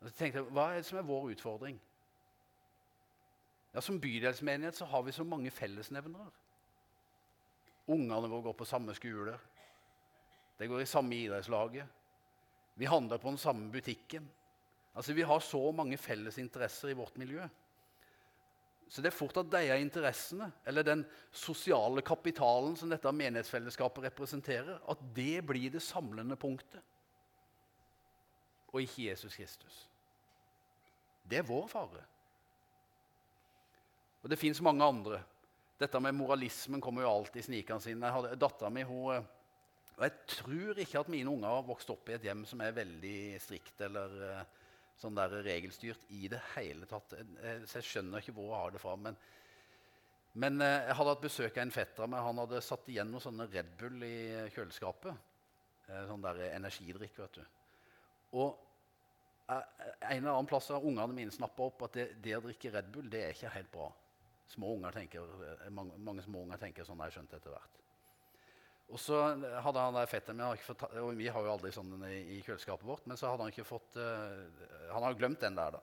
Og 0.00 0.08
så 0.08 0.16
tenkte 0.16 0.42
jeg, 0.42 0.48
Hva 0.52 0.70
er 0.70 0.80
det 0.80 0.88
som 0.88 0.98
er 0.98 1.08
vår 1.08 1.30
utfordring? 1.32 1.80
Ja, 3.74 3.80
Som 3.80 4.00
bydelsmenighet 4.00 4.76
så 4.76 4.84
har 4.84 5.02
vi 5.02 5.12
så 5.12 5.24
mange 5.24 5.50
fellesnevnere. 5.50 6.30
Ungene 7.86 8.28
våre 8.28 8.48
går 8.48 8.56
på 8.58 8.66
samme 8.66 8.94
skole. 8.96 9.36
De 10.58 10.66
går 10.66 10.82
i 10.82 10.88
samme 10.88 11.14
idrettslaget. 11.14 11.86
Vi 12.74 12.88
handler 12.88 13.18
på 13.18 13.30
den 13.30 13.38
samme 13.38 13.70
butikken. 13.72 14.26
Altså, 14.94 15.12
Vi 15.12 15.22
har 15.22 15.40
så 15.40 15.72
mange 15.72 15.96
felles 15.96 16.38
interesser 16.38 16.88
i 16.88 16.98
vårt 16.98 17.16
miljø. 17.16 17.48
Så 18.88 19.02
det 19.02 19.10
er 19.10 19.18
fort 19.18 19.36
at 19.36 19.50
de 19.50 19.80
interessene, 19.80 20.52
eller 20.64 20.82
den 20.82 21.04
sosiale 21.32 22.02
kapitalen 22.02 22.76
som 22.76 22.90
dette 22.90 23.12
menighetsfellesskapet 23.12 24.04
representerer, 24.04 24.78
at 24.88 24.98
det 25.14 25.42
blir 25.46 25.70
det 25.70 25.82
samlende 25.82 26.36
punktet, 26.36 26.82
og 28.70 28.82
ikke 28.82 29.08
Jesus 29.08 29.34
Kristus. 29.34 29.88
Det 31.26 31.38
er 31.38 31.48
vår 31.48 31.66
fare. 31.66 32.04
Og 34.22 34.30
det 34.30 34.38
fins 34.38 34.60
mange 34.62 34.84
andre. 34.84 35.22
Dette 35.76 36.00
med 36.00 36.16
moralismen 36.16 36.80
kommer 36.80 37.04
jo 37.04 37.10
alltid 37.12 37.44
snikende 37.44 37.92
inn. 37.92 38.04
Dattera 38.40 38.70
mi 38.72 38.84
hun, 38.88 39.18
og 39.96 40.02
Jeg 40.04 40.12
tror 40.28 40.78
ikke 40.80 41.00
at 41.00 41.08
mine 41.12 41.30
unger 41.32 41.48
har 41.48 41.64
vokst 41.64 41.90
opp 41.92 42.08
i 42.10 42.16
et 42.16 42.24
hjem 42.28 42.44
som 42.48 42.60
er 42.60 42.74
veldig 42.76 43.38
strikt 43.40 43.80
eller 43.86 44.16
uh, 44.20 44.42
sånn 45.00 45.16
der 45.16 45.38
regelstyrt 45.44 46.04
i 46.12 46.28
det 46.28 46.40
hele 46.54 46.88
tatt. 46.88 47.14
Så 47.64 47.80
jeg 47.80 47.88
skjønner 47.90 48.20
ikke 48.20 48.34
hvor 48.36 48.50
jeg 48.50 48.60
har 48.60 48.74
det 48.74 48.82
fra. 48.82 48.92
Men, 49.00 49.16
men 50.36 50.60
jeg 50.60 50.98
hadde 50.98 51.14
hatt 51.14 51.24
besøk 51.24 51.56
av 51.56 51.64
en 51.64 51.72
fetter 51.72 52.04
av 52.04 52.12
meg. 52.12 52.24
Han 52.28 52.42
hadde 52.44 52.62
satt 52.64 52.92
igjen 52.92 53.08
noen 53.12 53.24
sånne 53.24 53.48
Red 53.52 53.72
Bull 53.80 54.04
i 54.04 54.16
kjøleskapet. 54.52 55.32
Sånn 56.08 56.24
der 56.24 56.42
energidrikk, 56.50 57.16
vet 57.22 57.40
du. 57.40 57.44
Og 58.36 58.56
en 59.48 59.62
eller 60.16 60.32
annen 60.32 60.48
plass 60.50 60.72
har 60.74 60.84
ungene 60.84 61.14
mine 61.14 61.32
snappa 61.32 61.68
opp 61.68 61.86
at 61.86 61.96
det, 61.96 62.06
det, 62.22 62.34
å 62.36 62.42
drikke 62.44 62.72
Red 62.74 62.88
Bull 62.92 63.08
det 63.12 63.22
er 63.22 63.36
ikke 63.36 63.52
helt 63.54 63.72
bra. 63.72 63.90
Små 64.46 64.76
unger 64.76 64.94
tenker, 64.94 65.26
mange, 65.74 65.96
mange 65.98 66.22
små 66.22 66.44
unger 66.46 66.60
tenker 66.62 66.86
sånn 66.86 67.00
har 67.02 67.10
jeg 67.10 67.18
skjønt 67.18 67.34
etter 67.38 67.54
hvert. 67.54 67.82
Og 68.94 69.02
så 69.02 69.18
hadde 69.64 69.82
han 69.82 69.96
der 69.96 70.08
fetteren 70.10 70.38
min 70.38 71.02
og 71.02 71.10
Vi 71.18 71.26
har 71.26 71.42
jo 71.42 71.52
aldri 71.56 71.72
sånn 71.74 71.90
i, 72.06 72.20
i, 72.36 72.40
kjøleskapet 72.46 72.86
vårt, 72.86 73.06
men 73.10 73.18
så 73.18 73.32
hadde 73.32 73.46
han 73.46 73.54
ikke 73.54 73.66
fått 73.66 73.98
uh, 73.98 74.46
Han 74.92 75.02
hadde 75.02 75.18
glemt 75.18 75.42
den 75.42 75.58
der, 75.58 75.78
da. 75.78 75.82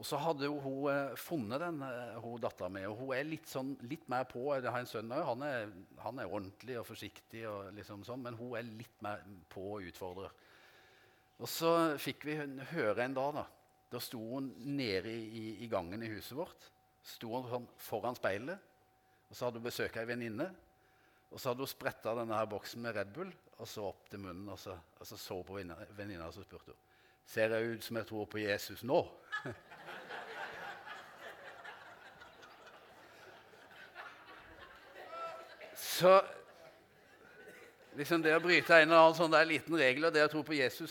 Og 0.00 0.06
så 0.08 0.18
hadde 0.20 0.48
jo 0.48 0.58
hun 0.60 0.90
uh, 0.90 1.16
funnet 1.20 1.62
den, 1.62 1.80
uh, 1.84 2.18
hun 2.20 2.42
dattera 2.42 2.68
mi, 2.72 2.84
og 2.88 2.98
hun 3.00 3.14
er 3.16 3.24
litt, 3.28 3.48
sånn, 3.48 3.72
litt 3.88 4.04
mer 4.12 4.26
på. 4.28 4.44
Jeg 4.58 4.68
har 4.68 4.84
en 4.84 4.90
sønn 4.90 5.14
òg. 5.14 5.24
Han, 5.30 5.46
han, 6.04 6.20
er 6.20 6.28
ordentlig 6.28 6.76
og 6.82 6.86
forsiktig, 6.90 7.46
og 7.48 7.72
liksom 7.78 8.04
sånn, 8.08 8.24
men 8.26 8.36
hun 8.36 8.58
er 8.60 8.68
litt 8.68 9.00
mer 9.04 9.24
på 9.52 9.64
og 9.78 9.88
utfordrer. 9.88 10.36
Og 11.40 11.48
så 11.48 11.72
fikk 12.00 12.28
vi 12.28 12.36
høre 12.74 13.06
en 13.06 13.16
dag 13.16 13.32
da, 13.40 13.48
Da 13.92 14.00
sto 14.00 14.20
hun 14.20 14.52
nede 14.76 15.10
i, 15.12 15.64
i 15.64 15.68
gangen 15.68 16.04
i 16.04 16.12
huset 16.12 16.36
vårt. 16.36 16.68
Sto 17.02 17.32
hun 17.34 17.48
sånn 17.50 17.68
foran 17.82 18.16
speilet, 18.18 18.58
og 19.28 19.34
så 19.34 19.46
hadde 19.46 19.58
hun 19.58 19.66
besøk 19.66 19.96
av 19.96 20.04
ei 20.04 20.12
venninne. 20.12 20.48
Og 21.32 21.40
så 21.40 21.48
hadde 21.50 21.64
hun 21.64 21.70
spretta 21.70 22.14
denne 22.14 22.36
her 22.36 22.46
boksen 22.50 22.82
med 22.84 22.94
Red 22.96 23.10
Bull 23.16 23.32
og 23.62 23.68
så 23.68 23.84
opp 23.88 24.08
til 24.10 24.20
munnen 24.20 24.48
og 24.52 24.58
så, 24.58 24.74
og 24.98 25.06
så, 25.06 25.16
så 25.16 25.42
på 25.46 25.54
venninna 25.96 26.26
og 26.26 26.34
så 26.34 26.42
spurte 26.44 26.70
hun 26.72 26.80
Ser 27.32 27.48
jeg 27.54 27.62
ut 27.76 27.84
som 27.86 27.96
jeg 28.00 28.06
tror 28.08 28.26
på 28.26 28.38
Jesus 28.42 28.82
nå? 28.82 28.98
så 35.78 36.12
liksom 37.96 38.22
det 38.24 38.34
å 38.34 38.40
bryte 38.42 38.74
en 38.74 38.88
eller 38.88 38.98
annen 38.98 39.14
sånn 39.16 39.30
der 39.32 39.46
liten 39.48 39.76
regel 39.78 40.04
og 40.08 40.14
det 40.16 40.24
å 40.26 40.32
tro 40.32 40.42
på 40.46 40.58
Jesus, 40.58 40.90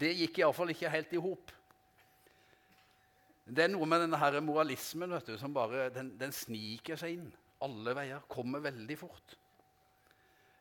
det 0.00 0.12
gikk 0.22 0.38
iallfall 0.40 0.70
ikke 0.72 0.88
helt 0.96 1.12
i 1.12 1.20
hop. 1.20 1.52
Det 3.46 3.62
er 3.62 3.70
noe 3.70 3.86
med 3.86 4.02
denne 4.02 4.18
her 4.18 4.40
moralismen 4.42 5.12
vet 5.14 5.28
du, 5.30 5.36
som 5.38 5.54
bare 5.54 5.88
den, 5.94 6.14
den 6.18 6.32
sniker 6.34 6.98
seg 6.98 7.18
inn 7.18 7.28
alle 7.62 7.94
veier. 7.96 8.24
Kommer 8.28 8.64
veldig 8.64 8.96
fort. 8.98 9.36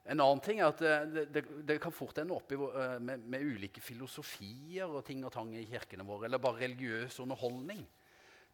En 0.05 0.21
annen 0.21 0.41
ting 0.45 0.61
er 0.61 0.69
at 0.69 0.81
det, 1.09 1.23
det, 1.33 1.43
det 1.65 1.79
kan 1.81 1.93
fort 1.93 2.19
ende 2.21 2.35
opp 2.35 2.51
i, 2.53 2.57
eh, 2.61 2.97
med, 3.01 3.23
med, 3.25 3.41
ulike 3.41 3.81
filosofier 3.81 4.85
og 4.85 5.01
ting 5.07 5.23
og 5.25 5.33
tang 5.33 5.49
i 5.57 5.65
kirkene 5.65 6.05
våre, 6.05 6.27
eller 6.27 6.41
bare 6.41 6.61
religiøs 6.61 7.17
underholdning. 7.23 7.81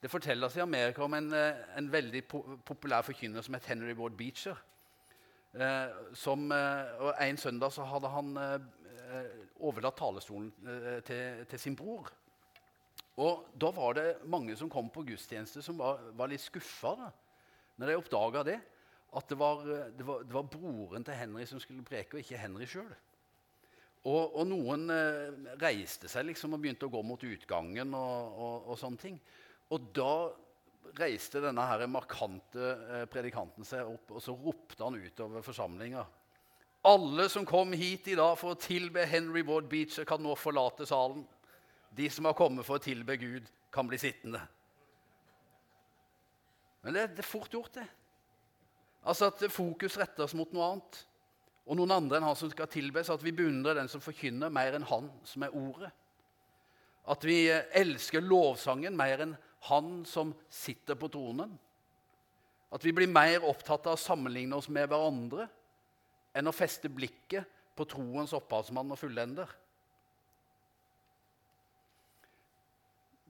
Det 0.01 0.09
fortelles 0.09 0.55
i 0.55 0.63
Amerika 0.63 1.03
om 1.03 1.17
en, 1.19 1.27
eh, 1.35 1.59
en 1.77 1.91
veldig 1.91 2.23
po 2.31 2.41
populær 2.65 3.03
forkynner 3.03 3.43
som 3.43 3.59
het 3.59 3.67
Henry 3.67 3.93
Ward 3.99 4.15
Beecher. 4.17 4.55
Eh, 5.51 5.91
som, 6.15 6.47
eh, 6.55 7.03
og 7.03 7.13
En 7.19 7.37
søndag 7.37 7.75
så 7.75 7.83
hadde 7.83 8.07
han 8.07 8.37
eh, 8.37 8.59
overlatt 9.59 9.97
talerstolen 9.99 10.53
eh, 10.63 11.01
til, 11.03 11.45
til, 11.45 11.59
sin 11.59 11.75
bror. 11.75 12.07
Og 13.19 13.47
Da 13.59 13.71
var 13.75 13.97
det 13.97 14.07
mange 14.23 14.55
som 14.55 14.69
kom 14.71 14.89
på 14.89 15.03
gudstjeneste, 15.03 15.61
som 15.61 15.79
var, 15.81 15.99
var 16.15 16.31
litt 16.31 16.43
skuffa 16.43 16.95
når 17.75 17.89
de 17.89 17.97
oppdaga 17.97 18.43
det, 18.45 18.59
at 19.11 19.27
det 19.27 19.37
var, 19.39 19.63
det, 19.65 20.05
var, 20.07 20.23
det 20.23 20.35
var, 20.35 20.47
broren 20.47 21.03
til 21.03 21.17
Henry 21.17 21.45
som 21.49 21.59
skulle 21.59 21.83
preke, 21.83 22.15
og 22.15 22.23
ikke 22.23 22.39
Henry 22.39 22.67
sjøl. 22.69 22.91
Og, 24.07 24.37
og, 24.37 24.45
noen 24.49 24.87
eh, 24.93 25.51
reiste 25.61 26.09
seg 26.09 26.25
liksom 26.29 26.55
og 26.55 26.61
begynte 26.63 26.87
å 26.87 26.93
gå 26.93 27.01
mot 27.05 27.21
utgangen. 27.21 27.93
og, 27.93 28.37
og, 28.45 28.71
og 28.71 28.79
sånne 28.79 29.01
ting. 29.01 29.19
Og 29.71 29.91
da 29.95 30.13
reiste 30.97 31.41
denne 31.43 31.65
her 31.67 31.85
markante 31.91 32.71
eh, 32.71 33.05
predikanten 33.11 33.67
seg 33.67 33.87
opp, 33.87 34.15
og 34.15 34.23
så 34.23 34.35
ropte 34.35 34.83
han 34.83 34.97
utover 34.97 35.45
forsamlinga. 35.45 36.05
Alle 36.87 37.27
som 37.29 37.45
kom 37.45 37.75
hit 37.77 38.07
i 38.09 38.17
dag 38.17 38.33
for 38.39 38.55
å 38.55 38.59
tilbe 38.59 39.05
Henry 39.05 39.43
Ward 39.45 39.67
Beecher, 39.69 40.07
kan 40.07 40.23
nå 40.23 40.33
forlate 40.39 40.87
salen. 40.89 41.27
De 41.97 42.09
som 42.09 42.27
har 42.27 42.37
kommet 42.37 42.65
for 42.67 42.79
å 42.79 42.83
tilbe 42.83 43.17
Gud, 43.19 43.47
kan 43.71 43.87
bli 43.87 43.97
sittende. 43.99 44.41
Men 46.81 46.95
det, 46.95 47.05
det 47.15 47.23
er 47.23 47.27
fort 47.27 47.53
gjort, 47.53 47.73
det. 47.77 47.87
Altså 49.07 49.29
At 49.31 49.43
fokus 49.53 49.97
rettes 49.99 50.35
mot 50.37 50.51
noe 50.53 50.67
annet. 50.73 50.99
Og 51.69 51.77
noen 51.77 51.93
andre 51.93 52.17
enn 52.17 52.25
han 52.25 52.37
som 52.37 52.51
skal 52.51 52.69
tilbes. 52.71 53.09
At 53.13 53.23
vi 53.23 53.33
beundrer 53.35 53.77
den 53.77 53.89
som 53.91 54.03
forkynner, 54.03 54.53
mer 54.53 54.77
enn 54.77 54.87
han 54.89 55.09
som 55.27 55.45
er 55.45 55.55
ordet. 55.55 55.91
At 57.09 57.23
vi 57.25 57.45
elsker 57.49 58.23
lovsangen 58.23 58.97
mer 58.97 59.25
enn 59.25 59.35
han 59.69 60.01
som 60.09 60.35
sitter 60.51 60.97
på 60.97 61.09
tronen. 61.13 61.53
At 62.71 62.85
vi 62.85 62.93
blir 62.95 63.09
mer 63.11 63.43
opptatt 63.45 63.89
av 63.89 63.97
å 63.97 64.01
sammenligne 64.01 64.57
oss 64.57 64.69
med 64.71 64.87
hverandre 64.89 65.47
enn 66.37 66.47
å 66.47 66.55
feste 66.55 66.89
blikket 66.89 67.49
på 67.75 67.87
troens 67.89 68.33
opphavsmann 68.37 68.93
og 68.93 68.99
fullender. 68.99 69.49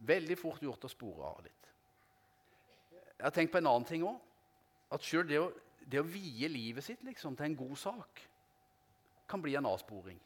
Veldig 0.07 0.37
fort 0.39 0.63
gjort 0.63 0.87
å 0.87 0.91
spore 0.91 1.27
av 1.29 1.41
litt. 1.45 1.69
Jeg 2.91 3.27
har 3.27 3.33
tenkt 3.35 3.53
på 3.53 3.59
en 3.61 3.69
annen 3.69 3.85
ting 3.85 4.05
òg. 4.07 4.17
At 4.91 5.05
sjøl 5.05 5.27
det, 5.29 5.39
det, 5.85 6.01
å 6.01 6.07
vie 6.09 6.49
livet 6.51 6.83
sitt 6.83 7.03
liksom, 7.07 7.37
til 7.37 7.47
en 7.47 7.59
god 7.59 7.77
sak 7.79 8.23
kan 9.31 9.43
bli 9.43 9.53
en 9.55 9.69
avsporing. 9.69 10.17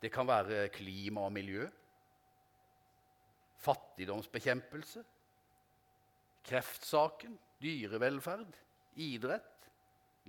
Det 0.00 0.08
kan 0.14 0.24
være 0.24 0.70
klima 0.72 1.26
og 1.26 1.34
miljø, 1.34 1.66
fattigdomsbekjempelse, 3.60 5.02
kreftsaken, 6.48 7.34
dyrevelferd, 7.60 8.56
idrett, 9.04 9.68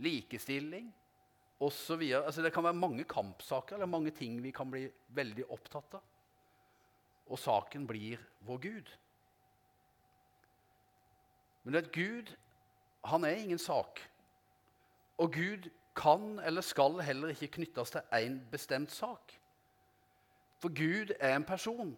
likestilling 0.04 0.90
osv. 1.64 2.02
Altså, 2.20 2.44
det 2.44 2.52
kan 2.52 2.66
være 2.68 2.82
mange 2.82 3.06
kampsaker 3.08 3.78
eller 3.78 3.88
mange 3.88 4.12
ting 4.12 4.42
vi 4.44 4.52
kan 4.52 4.68
bli 4.72 4.84
veldig 5.16 5.48
opptatt 5.54 6.02
av. 6.02 6.04
Og 7.32 7.40
saken 7.40 7.88
blir 7.88 8.20
vår 8.44 8.60
Gud. 8.66 8.90
Men 11.64 11.78
vet, 11.78 11.92
Gud 11.96 12.34
han 13.08 13.24
er 13.24 13.40
ingen 13.40 13.60
sak. 13.60 14.02
Og 15.18 15.32
Gud 15.34 15.70
kan 15.96 16.40
eller 16.46 16.62
skal 16.62 17.02
heller 17.02 17.28
ikke 17.34 17.48
knyttes 17.48 17.92
til 17.92 18.02
én 18.14 18.40
bestemt 18.52 18.92
sak. 18.92 19.34
For 20.60 20.70
Gud 20.70 21.14
er 21.20 21.36
en 21.36 21.44
person. 21.44 21.98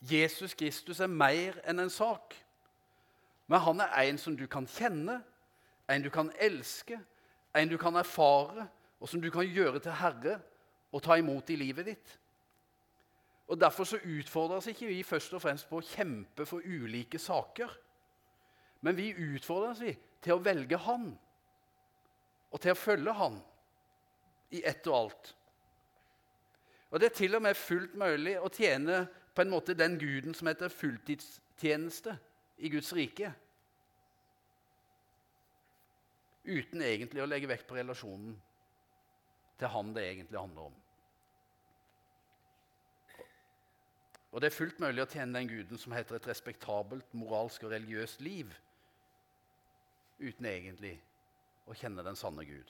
Jesus 0.00 0.54
Kristus 0.54 1.00
er 1.00 1.10
mer 1.10 1.58
enn 1.66 1.80
en 1.82 1.90
sak. 1.90 2.34
Men 3.46 3.60
han 3.60 3.80
er 3.80 4.02
en 4.02 4.18
som 4.18 4.36
du 4.36 4.46
kan 4.46 4.66
kjenne, 4.66 5.22
en 5.90 6.02
du 6.02 6.10
kan 6.10 6.30
elske, 6.40 7.00
en 7.56 7.68
du 7.68 7.76
kan 7.80 7.96
erfare, 7.96 8.68
og 9.00 9.08
som 9.08 9.22
du 9.22 9.30
kan 9.30 9.46
gjøre 9.46 9.80
til 9.80 9.92
herre 9.92 10.40
og 10.92 11.02
ta 11.02 11.16
imot 11.18 11.50
i 11.50 11.56
livet 11.56 11.86
ditt. 11.86 12.18
Og 13.48 13.60
Derfor 13.60 13.84
så 13.84 13.98
utfordres 14.04 14.66
ikke 14.66 14.86
vi 14.86 15.02
først 15.02 15.34
og 15.34 15.42
fremst 15.42 15.68
på 15.68 15.80
å 15.80 15.84
kjempe 15.84 16.44
for 16.46 16.64
ulike 16.64 17.18
saker. 17.18 17.70
Men 18.84 18.96
vi 18.96 19.08
utfordres 19.12 19.80
vi 19.80 19.94
til 20.22 20.36
å 20.36 20.42
velge 20.44 20.78
Han 20.84 21.10
og 22.48 22.60
til 22.60 22.72
å 22.72 22.78
følge 22.78 23.14
Han 23.16 23.40
i 24.56 24.62
ett 24.68 24.86
og 24.88 24.96
alt. 24.98 25.34
Og 26.90 27.00
Det 27.00 27.10
er 27.10 27.16
til 27.16 27.36
og 27.36 27.44
med 27.44 27.56
fullt 27.56 27.96
mulig 28.00 28.38
å 28.40 28.52
tjene 28.52 29.02
på 29.34 29.44
en 29.44 29.52
måte 29.52 29.76
den 29.76 29.98
guden 30.00 30.34
som 30.34 30.48
heter 30.48 30.72
fulltidstjeneste 30.72 32.16
i 32.58 32.70
Guds 32.72 32.92
rike. 32.96 33.32
Uten 36.48 36.82
egentlig 36.82 37.22
å 37.22 37.28
legge 37.28 37.50
vekt 37.50 37.68
på 37.68 37.76
relasjonen 37.76 38.32
til 39.58 39.72
han 39.72 39.92
det 39.94 40.06
egentlig 40.08 40.40
handler 40.40 40.70
om. 40.70 40.76
Og 44.38 44.42
det 44.42 44.52
er 44.52 44.54
fullt 44.54 44.76
mulig 44.78 45.02
å 45.02 45.10
tjene 45.10 45.34
den 45.34 45.48
guden 45.50 45.80
som 45.82 45.90
heter 45.96 46.14
et 46.14 46.26
respektabelt 46.30 47.14
moralsk 47.18 47.64
og 47.66 47.72
religiøst 47.72 48.20
liv, 48.22 48.52
uten 50.20 50.46
egentlig 50.46 50.92
å 51.66 51.74
kjenne 51.74 52.04
den 52.06 52.14
sanne 52.14 52.44
Gud. 52.46 52.68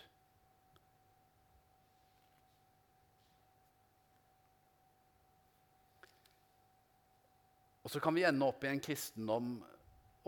Og 7.84 7.92
så 7.92 8.00
kan 8.00 8.16
vi 8.16 8.24
ende 8.24 8.48
opp 8.48 8.64
i 8.64 8.70
en 8.70 8.80
kristendom 8.80 9.50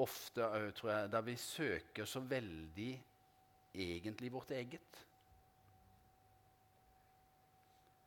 ofte 0.05 0.44
eh, 0.44 0.66
tror 0.76 0.90
jeg, 0.92 1.12
der 1.14 1.24
vi 1.24 1.37
søker 1.40 2.05
så 2.05 2.20
veldig 2.20 2.90
egentlig 3.87 4.33
vårt 4.37 4.53
eget. 4.59 5.00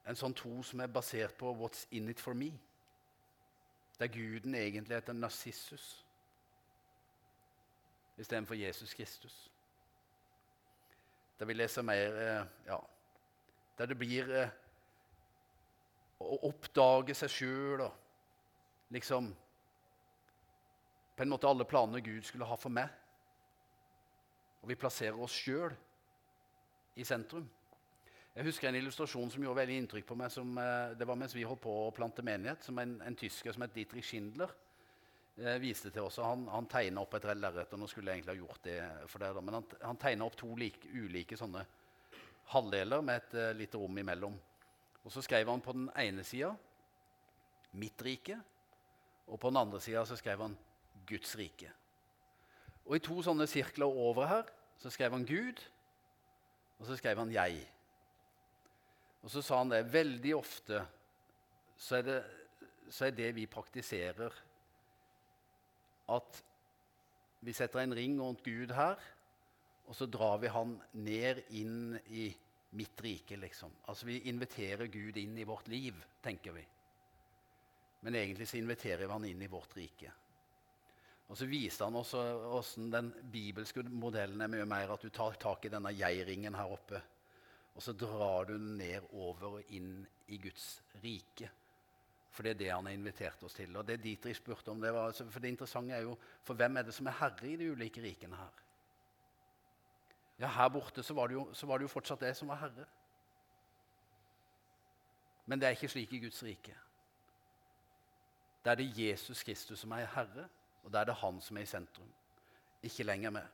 En 0.06 0.22
sånn 0.22 0.38
tro 0.38 0.62
som 0.62 0.86
er 0.86 0.94
basert 1.00 1.34
på 1.42 1.50
'what's 1.58 1.88
in 1.90 2.14
it 2.14 2.22
for 2.22 2.38
me'. 2.38 2.54
Der 4.00 4.08
guden 4.08 4.56
egentlig 4.56 4.98
heter 4.98 5.14
Narsissus 5.14 6.06
istedenfor 8.18 8.56
Jesus 8.56 8.94
Kristus. 8.94 9.52
Der 11.40 11.46
vi 11.46 11.54
leser 11.54 11.82
mer 11.82 12.16
eh, 12.16 12.46
ja, 12.66 12.78
Der 13.78 13.86
det 13.86 13.98
blir 13.98 14.30
eh, 14.30 14.52
å 16.22 16.38
oppdage 16.48 17.16
seg 17.18 17.32
sjøl 17.32 17.82
og 17.88 18.94
liksom 18.94 19.32
På 21.16 21.24
en 21.24 21.30
måte 21.30 21.50
alle 21.50 21.66
planene 21.66 22.02
Gud 22.02 22.24
skulle 22.26 22.46
ha 22.50 22.56
for 22.58 22.74
meg. 22.74 22.90
Og 24.64 24.70
vi 24.72 24.78
plasserer 24.80 25.20
oss 25.22 25.36
sjøl 25.36 25.76
i 26.96 27.06
sentrum. 27.06 27.46
Jeg 28.34 28.48
husker 28.48 28.66
en 28.70 28.76
illustrasjon 28.80 29.30
som 29.30 29.44
gjorde 29.46 29.60
veldig 29.62 29.76
inntrykk 29.78 30.08
på 30.10 30.16
meg. 30.18 30.32
Som, 30.34 30.58
eh, 30.58 30.96
det 30.98 31.06
var 31.06 31.16
mens 31.16 31.36
vi 31.36 31.44
holdt 31.46 31.62
på 31.62 31.74
å 31.84 31.92
plante 31.94 32.24
menighet. 32.26 32.64
som 32.64 32.80
En, 32.80 33.02
en 33.02 33.16
tysker 33.16 33.54
som 33.54 33.62
het 33.62 33.74
Dietrich 33.76 34.06
Schindler 34.06 34.50
eh, 35.38 35.60
viste 35.62 35.92
til 35.92 36.08
oss. 36.08 36.18
Han, 36.18 36.48
han 36.50 36.66
tegna 36.66 37.02
opp 37.02 37.14
et 37.14 37.28
lerret. 37.36 37.78
Nå 37.78 37.88
skulle 37.88 38.10
jeg 38.10 38.24
egentlig 38.24 38.34
ha 38.34 38.42
gjort 38.42 38.64
det 38.64 38.80
for 39.08 39.20
dere, 39.20 39.42
men 39.42 39.60
han, 39.60 39.68
han 39.84 40.02
tegna 40.02 40.26
opp 40.26 40.38
to 40.40 40.50
like, 40.58 40.82
ulike 40.90 41.38
sånne 41.38 41.62
halvdeler 42.54 43.02
med 43.06 43.22
et 43.22 43.36
uh, 43.38 43.52
lite 43.56 43.78
rom 43.78 43.98
imellom. 43.98 44.34
Og 45.04 45.12
Så 45.12 45.22
skrev 45.22 45.50
han 45.50 45.62
på 45.62 45.72
den 45.72 45.90
ene 46.00 46.24
sida 46.24 46.56
'Mitt 47.74 48.02
rike', 48.06 48.38
og 49.28 49.40
på 49.40 49.50
den 49.50 49.58
andre 49.58 49.80
sida 49.82 50.06
skrev 50.06 50.42
han 50.42 50.58
'Guds 51.08 51.36
rike'. 51.36 51.72
Og 52.86 52.96
I 52.96 53.00
to 53.00 53.22
sånne 53.22 53.48
sirkler 53.48 53.86
over 53.86 54.26
her 54.28 54.44
så 54.78 54.90
skrev 54.90 55.12
han 55.12 55.26
'Gud', 55.26 55.64
og 56.80 56.86
så 56.86 56.96
skrev 56.96 57.18
han 57.18 57.32
'jeg'. 57.32 57.66
Og 59.24 59.32
så 59.32 59.42
sa 59.42 59.62
han 59.62 59.72
det 59.72 59.86
veldig 59.92 60.36
ofte 60.36 60.84
så 61.80 61.98
er 62.00 62.08
det, 62.08 62.20
så 62.92 63.08
er 63.08 63.16
det 63.18 63.32
vi 63.36 63.48
praktiserer, 63.50 64.36
at 66.14 66.40
vi 67.44 67.54
setter 67.56 67.82
en 67.82 67.96
ring 67.96 68.16
rundt 68.22 68.44
Gud 68.46 68.72
her, 68.76 69.00
og 69.88 69.96
så 69.98 70.08
drar 70.08 70.38
vi 70.40 70.52
han 70.52 70.78
ned 70.96 71.42
inn 71.60 71.98
i 72.16 72.30
mitt 72.78 73.02
rike, 73.04 73.36
liksom. 73.38 73.72
Altså 73.92 74.08
Vi 74.08 74.22
inviterer 74.32 74.88
Gud 74.88 75.18
inn 75.20 75.38
i 75.38 75.48
vårt 75.48 75.68
liv, 75.68 75.98
tenker 76.24 76.56
vi. 76.56 76.64
Men 78.04 78.16
egentlig 78.16 78.48
så 78.48 78.58
inviterer 78.58 79.06
vi 79.06 79.12
han 79.12 79.26
inn 79.28 79.42
i 79.44 79.52
vårt 79.52 79.76
rike. 79.78 80.12
Og 81.28 81.38
så 81.40 81.48
viste 81.48 81.86
han 81.86 81.96
også 81.96 82.22
hvordan 82.52 82.90
den 82.94 83.12
bibelske 83.32 83.84
modellen 83.90 84.42
er 84.44 84.52
mye 84.52 84.66
mer 84.70 84.96
at 84.96 85.04
du 85.04 85.12
tar 85.14 85.38
tak 85.40 85.66
i 85.66 85.72
denne 85.72 85.94
jeg-ringen 85.96 86.56
her 86.56 86.72
oppe. 86.76 87.00
Og 87.76 87.82
så 87.82 87.94
drar 87.98 88.46
du 88.50 88.54
den 88.54 88.78
ned 88.78 89.06
over 89.12 89.60
og 89.60 89.74
inn 89.74 90.04
i 90.28 90.38
Guds 90.38 90.84
rike. 91.04 91.50
For 92.34 92.46
det 92.46 92.54
er 92.54 92.60
det 92.60 92.70
han 92.72 92.86
har 92.90 92.96
invitert 92.98 93.44
oss 93.46 93.54
til. 93.54 93.76
Og 93.78 93.86
det 93.88 94.00
Dietrich 94.02 94.40
spurte 94.40 94.72
om, 94.72 94.82
det 94.82 94.94
var, 94.94 95.14
for 95.14 95.40
det 95.40 95.54
interessante 95.54 95.94
er 95.94 96.06
jo 96.06 96.16
for 96.44 96.58
hvem 96.58 96.78
er 96.78 96.88
det 96.88 96.94
som 96.94 97.08
er 97.10 97.18
herre 97.20 97.50
i 97.50 97.58
de 97.58 97.72
ulike 97.72 98.02
rikene 98.02 98.38
her? 98.38 98.62
Ja, 100.40 100.48
Her 100.50 100.70
borte 100.70 101.04
så 101.04 101.14
var, 101.14 101.30
jo, 101.30 101.54
så 101.54 101.68
var 101.70 101.78
det 101.78 101.86
jo 101.86 101.94
fortsatt 101.94 102.26
det 102.26 102.34
som 102.38 102.50
var 102.50 102.62
herre. 102.64 102.86
Men 105.46 105.60
det 105.60 105.68
er 105.68 105.78
ikke 105.78 105.92
slik 105.92 106.14
i 106.14 106.20
Guds 106.24 106.44
rike. 106.44 106.74
Der 108.66 108.72
er 108.72 108.76
det 108.76 108.98
Jesus 108.98 109.44
Kristus 109.44 109.80
som 109.80 109.92
er 109.92 110.10
herre, 110.16 110.48
og 110.84 110.92
der 110.92 111.00
er 111.00 111.12
det 111.12 111.16
han 111.22 111.42
som 111.42 111.58
er 111.58 111.62
i 111.62 111.70
sentrum. 111.70 112.10
Ikke 112.84 113.04
lenger 113.04 113.30
med. 113.30 113.46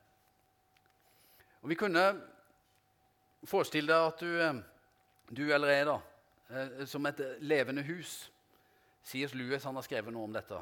Og 1.62 1.70
Vi 1.70 1.76
kunne 1.76 2.22
Forestill 3.48 3.88
deg 3.88 4.10
at 4.10 4.20
du, 4.20 4.32
eh, 4.44 4.60
du 5.32 5.46
eller 5.54 5.72
jeg, 5.74 5.88
da, 5.88 6.00
eh, 6.50 6.84
som 6.90 7.06
et 7.06 7.22
levende 7.40 7.86
hus 7.88 8.30
C.S. 9.04 9.34
Lewis 9.34 9.64
han 9.64 9.78
har 9.80 9.86
skrevet 9.86 10.14
noe 10.14 10.28
om 10.28 10.36
dette. 10.36 10.60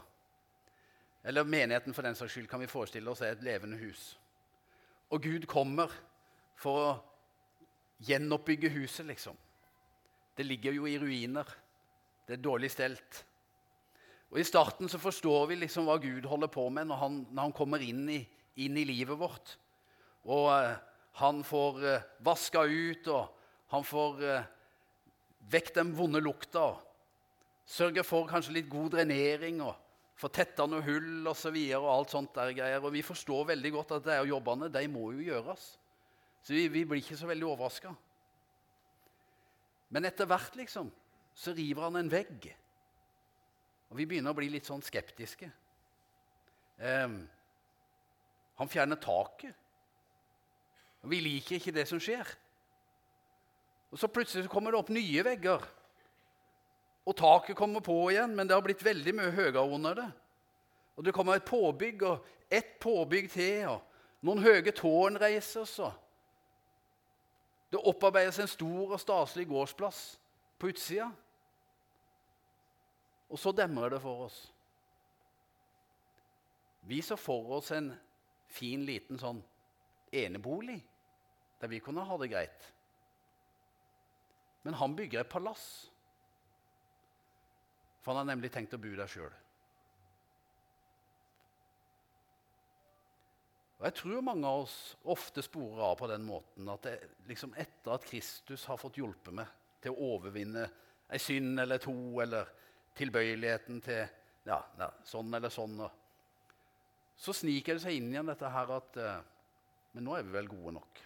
Eller 1.28 1.44
menigheten 1.44 1.96
for 1.96 2.06
den 2.06 2.16
saks 2.16 2.36
skyld 2.36 2.48
kan 2.48 2.62
vi 2.62 2.70
forestille 2.72 3.12
oss 3.12 3.24
er 3.26 3.36
et 3.36 3.44
levende 3.44 3.80
hus. 3.82 4.14
Og 5.12 5.24
Gud 5.24 5.48
kommer 5.50 5.92
for 6.60 6.84
å 6.84 6.92
gjenoppbygge 8.08 8.70
huset, 8.76 9.08
liksom. 9.10 9.36
Det 10.38 10.46
ligger 10.46 10.78
jo 10.78 10.86
i 10.88 10.98
ruiner. 11.02 11.50
Det 12.28 12.38
er 12.38 12.44
dårlig 12.44 12.70
stelt. 12.72 13.24
Og 14.30 14.40
I 14.40 14.46
starten 14.48 14.90
så 14.92 15.00
forstår 15.00 15.48
vi 15.50 15.62
liksom 15.64 15.88
hva 15.88 15.98
Gud 16.04 16.26
holder 16.28 16.52
på 16.52 16.68
med 16.70 16.90
når 16.90 17.00
han, 17.02 17.22
når 17.32 17.48
han 17.48 17.56
kommer 17.56 17.84
inn 17.84 18.04
i, 18.12 18.20
inn 18.64 18.78
i, 18.78 18.86
livet 18.88 19.18
vårt. 19.20 19.56
Og 20.28 20.52
eh, 20.52 20.76
han 21.18 21.42
får 21.46 21.82
uh, 21.84 22.06
vaska 22.26 22.64
ut, 22.64 23.08
og 23.10 23.74
han 23.74 23.86
får 23.86 24.22
uh, 24.22 24.48
vekk 25.50 25.74
den 25.80 25.96
vonde 25.98 26.22
lukta. 26.22 26.70
Sørger 27.68 28.06
for 28.06 28.30
kanskje 28.30 28.60
litt 28.60 28.70
god 28.72 28.94
drenering 28.96 29.60
og 29.66 29.74
får 30.18 30.34
tetta 30.34 30.66
noe 30.70 30.86
hull 30.86 31.28
og 31.28 31.36
så 31.38 31.52
og 31.52 31.90
alt 31.92 32.14
sånt 32.14 32.34
der 32.38 32.54
greier. 32.56 32.84
Og 32.84 32.94
vi 32.94 33.04
forstår 33.06 33.50
veldig 33.54 33.72
godt 33.74 33.98
at 33.98 34.08
de 34.08 34.20
jobbene 34.30 34.70
de 34.70 34.86
må 34.88 35.12
jo 35.18 35.26
gjøres. 35.32 35.66
Så 36.42 36.54
vi, 36.56 36.68
vi 36.72 36.86
blir 36.86 37.02
ikke 37.02 37.18
så 37.20 37.28
veldig 37.28 37.50
overraska. 37.50 37.92
Men 39.90 40.08
etter 40.08 40.28
hvert 40.30 40.56
liksom, 40.60 40.90
så 41.36 41.54
river 41.56 41.88
han 41.88 42.00
en 42.00 42.12
vegg. 42.12 42.50
Og 43.90 44.00
vi 44.00 44.08
begynner 44.08 44.34
å 44.34 44.38
bli 44.38 44.50
litt 44.52 44.68
sånn 44.68 44.84
skeptiske. 44.84 45.50
Um, 46.78 47.22
han 48.58 48.72
fjerner 48.72 49.00
taket. 49.02 49.67
Vi 51.02 51.20
liker 51.22 51.56
ikke 51.60 51.74
det 51.76 51.86
som 51.88 52.00
skjer. 52.02 52.28
Og 53.92 54.00
Så 54.00 54.08
plutselig 54.08 54.50
kommer 54.50 54.72
det 54.72 54.80
opp 54.80 54.90
nye 54.90 55.24
vegger. 55.24 55.64
Og 57.08 57.16
taket 57.16 57.56
kommer 57.56 57.80
på 57.80 58.10
igjen, 58.12 58.36
men 58.36 58.48
det 58.48 58.56
har 58.56 58.64
blitt 58.66 58.84
veldig 58.84 59.14
mye 59.16 59.32
høyere 59.32 59.64
under 59.64 59.94
det. 59.96 60.08
Og 60.98 61.06
det 61.06 61.14
kommer 61.14 61.38
et 61.38 61.46
påbygg 61.46 62.04
og 62.04 62.26
ett 62.52 62.80
påbygg 62.80 63.30
til, 63.32 63.70
og 63.70 64.26
noen 64.26 64.44
høye 64.44 64.74
tårn 64.76 65.20
reises. 65.22 65.78
Og 65.80 65.94
det 67.72 67.80
opparbeides 67.80 68.40
en 68.40 68.52
stor 68.52 68.92
og 68.92 69.00
staselig 69.00 69.48
gårdsplass 69.48 70.02
på 70.60 70.74
utsida. 70.74 71.08
Og 73.30 73.40
så 73.40 73.52
demrer 73.52 73.90
det 73.96 74.02
for 74.02 74.28
oss. 74.28 74.38
Vi 76.88 77.02
så 77.02 77.16
for 77.20 77.58
oss 77.60 77.72
en 77.76 77.94
fin, 78.48 78.84
liten 78.88 79.20
sånn 79.20 79.42
enebolig 80.12 80.80
der 81.62 81.72
vi 81.72 81.82
kunne 81.84 82.06
ha 82.06 82.18
det 82.22 82.30
greit. 82.32 82.72
Men 84.68 84.78
han 84.78 84.96
bygger 84.96 85.24
et 85.24 85.32
palass. 85.32 85.66
For 88.02 88.14
han 88.14 88.24
har 88.24 88.36
nemlig 88.36 88.52
tenkt 88.54 88.76
å 88.76 88.82
bo 88.82 88.94
der 88.96 89.10
sjøl. 89.12 89.34
Og 93.78 93.86
Jeg 93.86 93.96
tror 94.00 94.26
mange 94.26 94.50
av 94.50 94.64
oss 94.66 94.78
ofte 95.14 95.44
sporer 95.46 95.84
av 95.92 95.98
på 96.00 96.10
den 96.10 96.24
måten 96.26 96.70
at 96.74 96.88
det, 96.88 96.96
liksom 97.30 97.54
etter 97.54 97.94
at 97.94 98.06
Kristus 98.10 98.66
har 98.66 98.80
fått 98.82 98.98
hjulpet 98.98 99.36
meg 99.38 99.52
til 99.84 99.94
å 99.94 100.14
overvinne 100.16 100.66
ei 101.14 101.20
synd 101.22 101.62
eller 101.62 101.80
to, 101.82 101.94
eller 102.24 102.50
tilbøyeligheten 102.98 103.82
til 103.86 104.02
ja, 104.48 104.58
ja, 104.80 104.88
sånn 105.06 105.34
eller 105.38 105.54
sånn, 105.54 105.78
så 107.18 107.34
sniker 107.36 107.78
det 107.78 107.84
seg 107.84 108.00
inn 108.00 108.10
igjen 108.12 108.32
dette 108.32 108.50
her 108.52 108.72
at 108.78 108.98
eh, 109.02 109.20
Men 109.98 110.06
nå 110.06 110.14
er 110.14 110.26
vi 110.28 110.36
vel 110.36 110.50
gode 110.52 110.76
nok. 110.76 111.00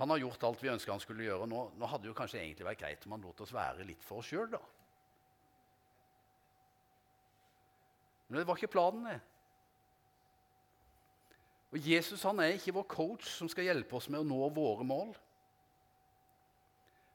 Han 0.00 0.12
har 0.12 0.20
gjort 0.20 0.42
alt 0.44 0.60
vi 0.60 0.68
ønska 0.68 0.92
han 0.92 1.00
skulle 1.00 1.24
gjøre. 1.24 1.46
Nå, 1.48 1.62
nå 1.80 1.88
hadde 1.88 2.04
det 2.04 2.10
jo 2.10 2.16
kanskje 2.18 2.42
egentlig 2.42 2.66
vært 2.68 2.82
greit 2.82 3.06
om 3.08 3.14
han 3.16 3.24
lot 3.24 3.40
oss 3.40 3.54
være 3.56 3.86
litt 3.88 4.04
for 4.04 4.20
oss 4.20 4.28
sjøl, 4.28 4.50
da. 4.52 4.60
Men 8.28 8.38
det 8.38 8.44
var 8.48 8.60
ikke 8.60 8.74
planen, 8.76 9.08
det. 9.08 9.18
Og 11.70 11.86
Jesus 11.86 12.22
han 12.28 12.42
er 12.44 12.58
ikke 12.58 12.74
vår 12.76 12.86
coach 12.92 13.28
som 13.32 13.48
skal 13.48 13.70
hjelpe 13.70 13.96
oss 13.96 14.08
med 14.12 14.20
å 14.20 14.26
nå 14.26 14.48
våre 14.52 14.84
mål. 14.84 15.14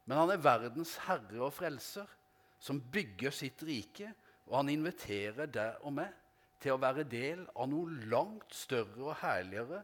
Men 0.06 0.22
han 0.24 0.34
er 0.34 0.42
verdens 0.42 0.96
herre 1.06 1.42
og 1.46 1.54
frelser, 1.54 2.10
som 2.58 2.82
bygger 2.82 3.34
sitt 3.36 3.62
rike. 3.68 4.10
Og 4.50 4.58
han 4.58 4.74
inviterer 4.74 5.50
deg 5.50 5.86
og 5.86 5.94
meg 6.00 6.18
til 6.62 6.74
å 6.74 6.82
være 6.82 7.06
del 7.10 7.46
av 7.54 7.70
noe 7.70 8.10
langt 8.10 8.58
større 8.58 9.12
og 9.12 9.20
herligere 9.22 9.84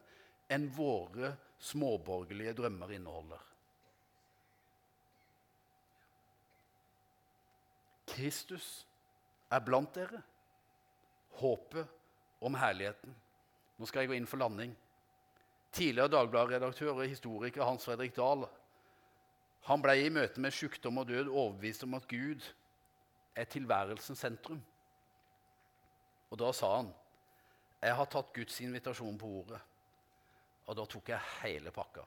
enn 0.51 0.67
våre 0.75 1.33
småborgerlige 1.61 2.53
drømmer 2.59 2.93
inneholder. 2.97 3.41
Kristus 8.11 8.67
er 9.51 9.63
blant 9.63 9.95
dere. 9.95 10.21
Håpet 11.39 11.87
om 12.43 12.55
herligheten. 12.59 13.13
Nå 13.77 13.87
skal 13.87 14.03
jeg 14.03 14.11
gå 14.11 14.17
inn 14.19 14.27
for 14.29 14.41
landing. 14.41 14.73
Tidligere 15.71 16.11
Dagbladet-redaktør 16.11 16.97
og 16.97 17.07
historiker 17.07 17.63
Hans 17.63 17.87
Fredrik 17.87 18.17
Dahl 18.17 18.43
han 19.69 19.81
ble 19.81 19.93
i 20.01 20.09
møte 20.09 20.41
med 20.41 20.53
sykdom 20.57 20.97
og 20.97 21.07
død 21.11 21.27
overbevist 21.29 21.85
om 21.85 21.93
at 21.93 22.07
Gud 22.09 22.41
er 23.37 23.45
tilværelsens 23.45 24.23
sentrum. 24.25 24.61
Og 26.31 26.39
da 26.39 26.51
sa 26.51 26.75
han, 26.75 26.93
'Jeg 27.81 27.95
har 27.95 28.05
tatt 28.05 28.33
Guds 28.33 28.61
invitasjon 28.61 29.17
på 29.17 29.27
ordet.' 29.27 29.61
Og 30.69 30.78
da 30.78 30.86
tok 30.86 31.10
jeg 31.12 31.30
hele 31.41 31.74
pakka. 31.74 32.04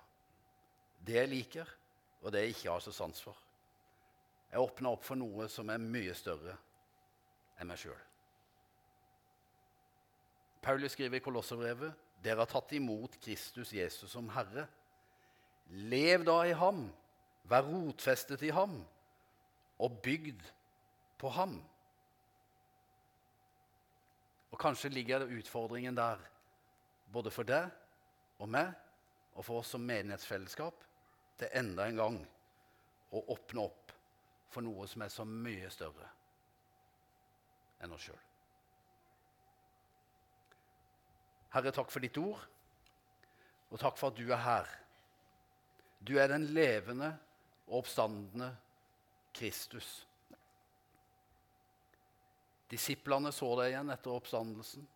Det 1.04 1.18
jeg 1.18 1.30
liker, 1.30 1.72
og 2.22 2.32
det 2.32 2.44
jeg 2.44 2.54
ikke 2.54 2.70
har 2.70 2.84
så 2.84 2.92
sans 2.94 3.20
for. 3.20 3.36
Jeg 4.50 4.62
åpna 4.62 4.94
opp 4.94 5.04
for 5.04 5.18
noe 5.18 5.48
som 5.50 5.70
er 5.72 5.82
mye 5.82 6.14
større 6.16 6.54
enn 7.58 7.68
meg 7.68 7.80
sjøl. 7.80 7.98
Paulus 10.64 10.94
skriver 10.94 11.18
i 11.18 11.24
Kolosserbrevet 11.24 12.04
dere 12.24 12.40
har 12.40 12.48
tatt 12.48 12.72
imot 12.72 13.18
Kristus 13.20 13.74
Jesus 13.76 14.14
som 14.14 14.30
Herre. 14.32 14.64
Lev 15.90 16.24
da 16.24 16.38
i 16.48 16.54
ham, 16.56 16.86
vær 17.44 17.66
rotfestet 17.68 18.46
i 18.48 18.52
ham 18.54 18.78
og 19.82 19.98
bygd 20.04 20.40
på 21.20 21.32
ham. 21.36 21.58
Og 24.54 24.60
Kanskje 24.60 24.92
ligger 24.94 25.24
det 25.24 25.36
utfordringen 25.40 25.96
der, 25.98 26.22
både 27.12 27.32
for 27.34 27.44
deg 27.48 27.68
og 28.42 28.50
meg 28.50 28.72
og 29.34 29.42
for 29.42 29.60
oss 29.60 29.72
som 29.74 29.82
menighetsfellesskap, 29.86 30.84
til 31.38 31.50
enda 31.58 31.88
en 31.90 31.98
gang 31.98 32.18
å 33.14 33.22
åpne 33.34 33.64
opp 33.64 33.94
for 34.54 34.62
noe 34.62 34.86
som 34.86 35.02
er 35.02 35.10
så 35.10 35.26
mye 35.26 35.70
større 35.74 36.06
enn 37.82 37.94
oss 37.94 38.06
sjøl. 38.06 38.20
Herre, 41.54 41.70
takk 41.74 41.90
for 41.90 42.02
ditt 42.02 42.18
ord, 42.18 42.40
og 43.70 43.82
takk 43.82 43.98
for 43.98 44.10
at 44.10 44.18
du 44.18 44.30
er 44.30 44.42
her. 44.42 44.70
Du 46.02 46.16
er 46.18 46.30
den 46.30 46.48
levende 46.54 47.12
og 47.66 47.82
oppstandende 47.82 48.52
Kristus. 49.34 50.04
Disiplene 52.70 53.30
så 53.34 53.52
deg 53.58 53.72
igjen 53.72 53.92
etter 53.94 54.14
oppstandelsen. 54.14 54.86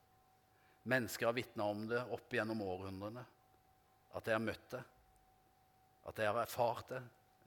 Mennesker 0.89 1.29
har 1.29 1.37
vitna 1.37 1.67
om 1.69 1.85
det 1.91 2.01
opp 2.15 2.33
gjennom 2.33 2.63
århundrene. 2.65 3.25
At 4.17 4.25
de 4.25 4.33
har 4.33 4.41
møtt 4.41 4.71
det, 4.73 4.81
at 6.09 6.17
de 6.17 6.25
har 6.25 6.39
erfart 6.41 6.89
det, 6.95 7.03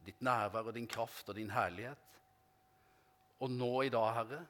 ditt 0.05 0.21
nærvær 0.21 0.69
og 0.69 0.75
din 0.77 0.89
kraft 0.89 1.29
og 1.29 1.37
din 1.37 1.49
herlighet. 1.49 2.19
Og 3.41 3.49
nå 3.49 3.71
i 3.87 3.89
dag, 3.89 4.11
Herre, 4.13 4.41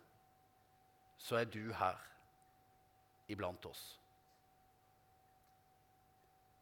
så 1.21 1.39
er 1.39 1.47
du 1.47 1.71
her 1.77 1.99
iblant 3.31 3.65
oss. 3.65 3.83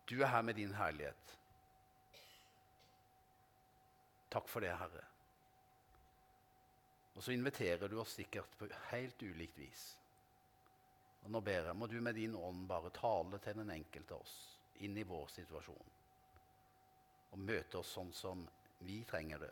Du 0.09 0.19
er 0.21 0.29
her 0.29 0.45
med 0.45 0.57
din 0.57 0.73
herlighet. 0.73 1.35
Takk 4.29 4.49
for 4.49 4.61
det, 4.61 4.75
Herre. 4.77 5.05
Og 7.15 7.23
så 7.25 7.33
inviterer 7.33 7.89
du 7.89 7.97
oss 8.01 8.13
sikkert 8.17 8.53
på 8.57 8.69
helt 8.91 9.21
ulikt 9.25 9.57
vis. 9.57 9.98
Og 11.29 11.33
nå 11.35 11.43
ber 11.45 11.67
jeg, 11.67 11.77
må 11.77 11.85
du 11.85 11.99
med 12.01 12.17
din 12.17 12.33
ånd 12.33 12.63
bare 12.65 12.89
tale 12.89 13.37
til 13.37 13.59
den 13.59 13.69
enkelte 13.69 14.15
av 14.15 14.23
oss 14.25 14.31
inn 14.81 14.95
i 14.97 15.03
vår 15.05 15.27
situasjon. 15.29 15.91
Og 17.29 17.43
møte 17.43 17.77
oss 17.77 17.91
sånn 17.93 18.09
som 18.17 18.41
vi 18.87 19.03
trenger 19.05 19.43
det 19.43 19.51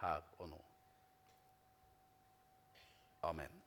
her 0.00 0.24
og 0.38 0.48
nå. 0.54 0.62
Amen. 3.28 3.61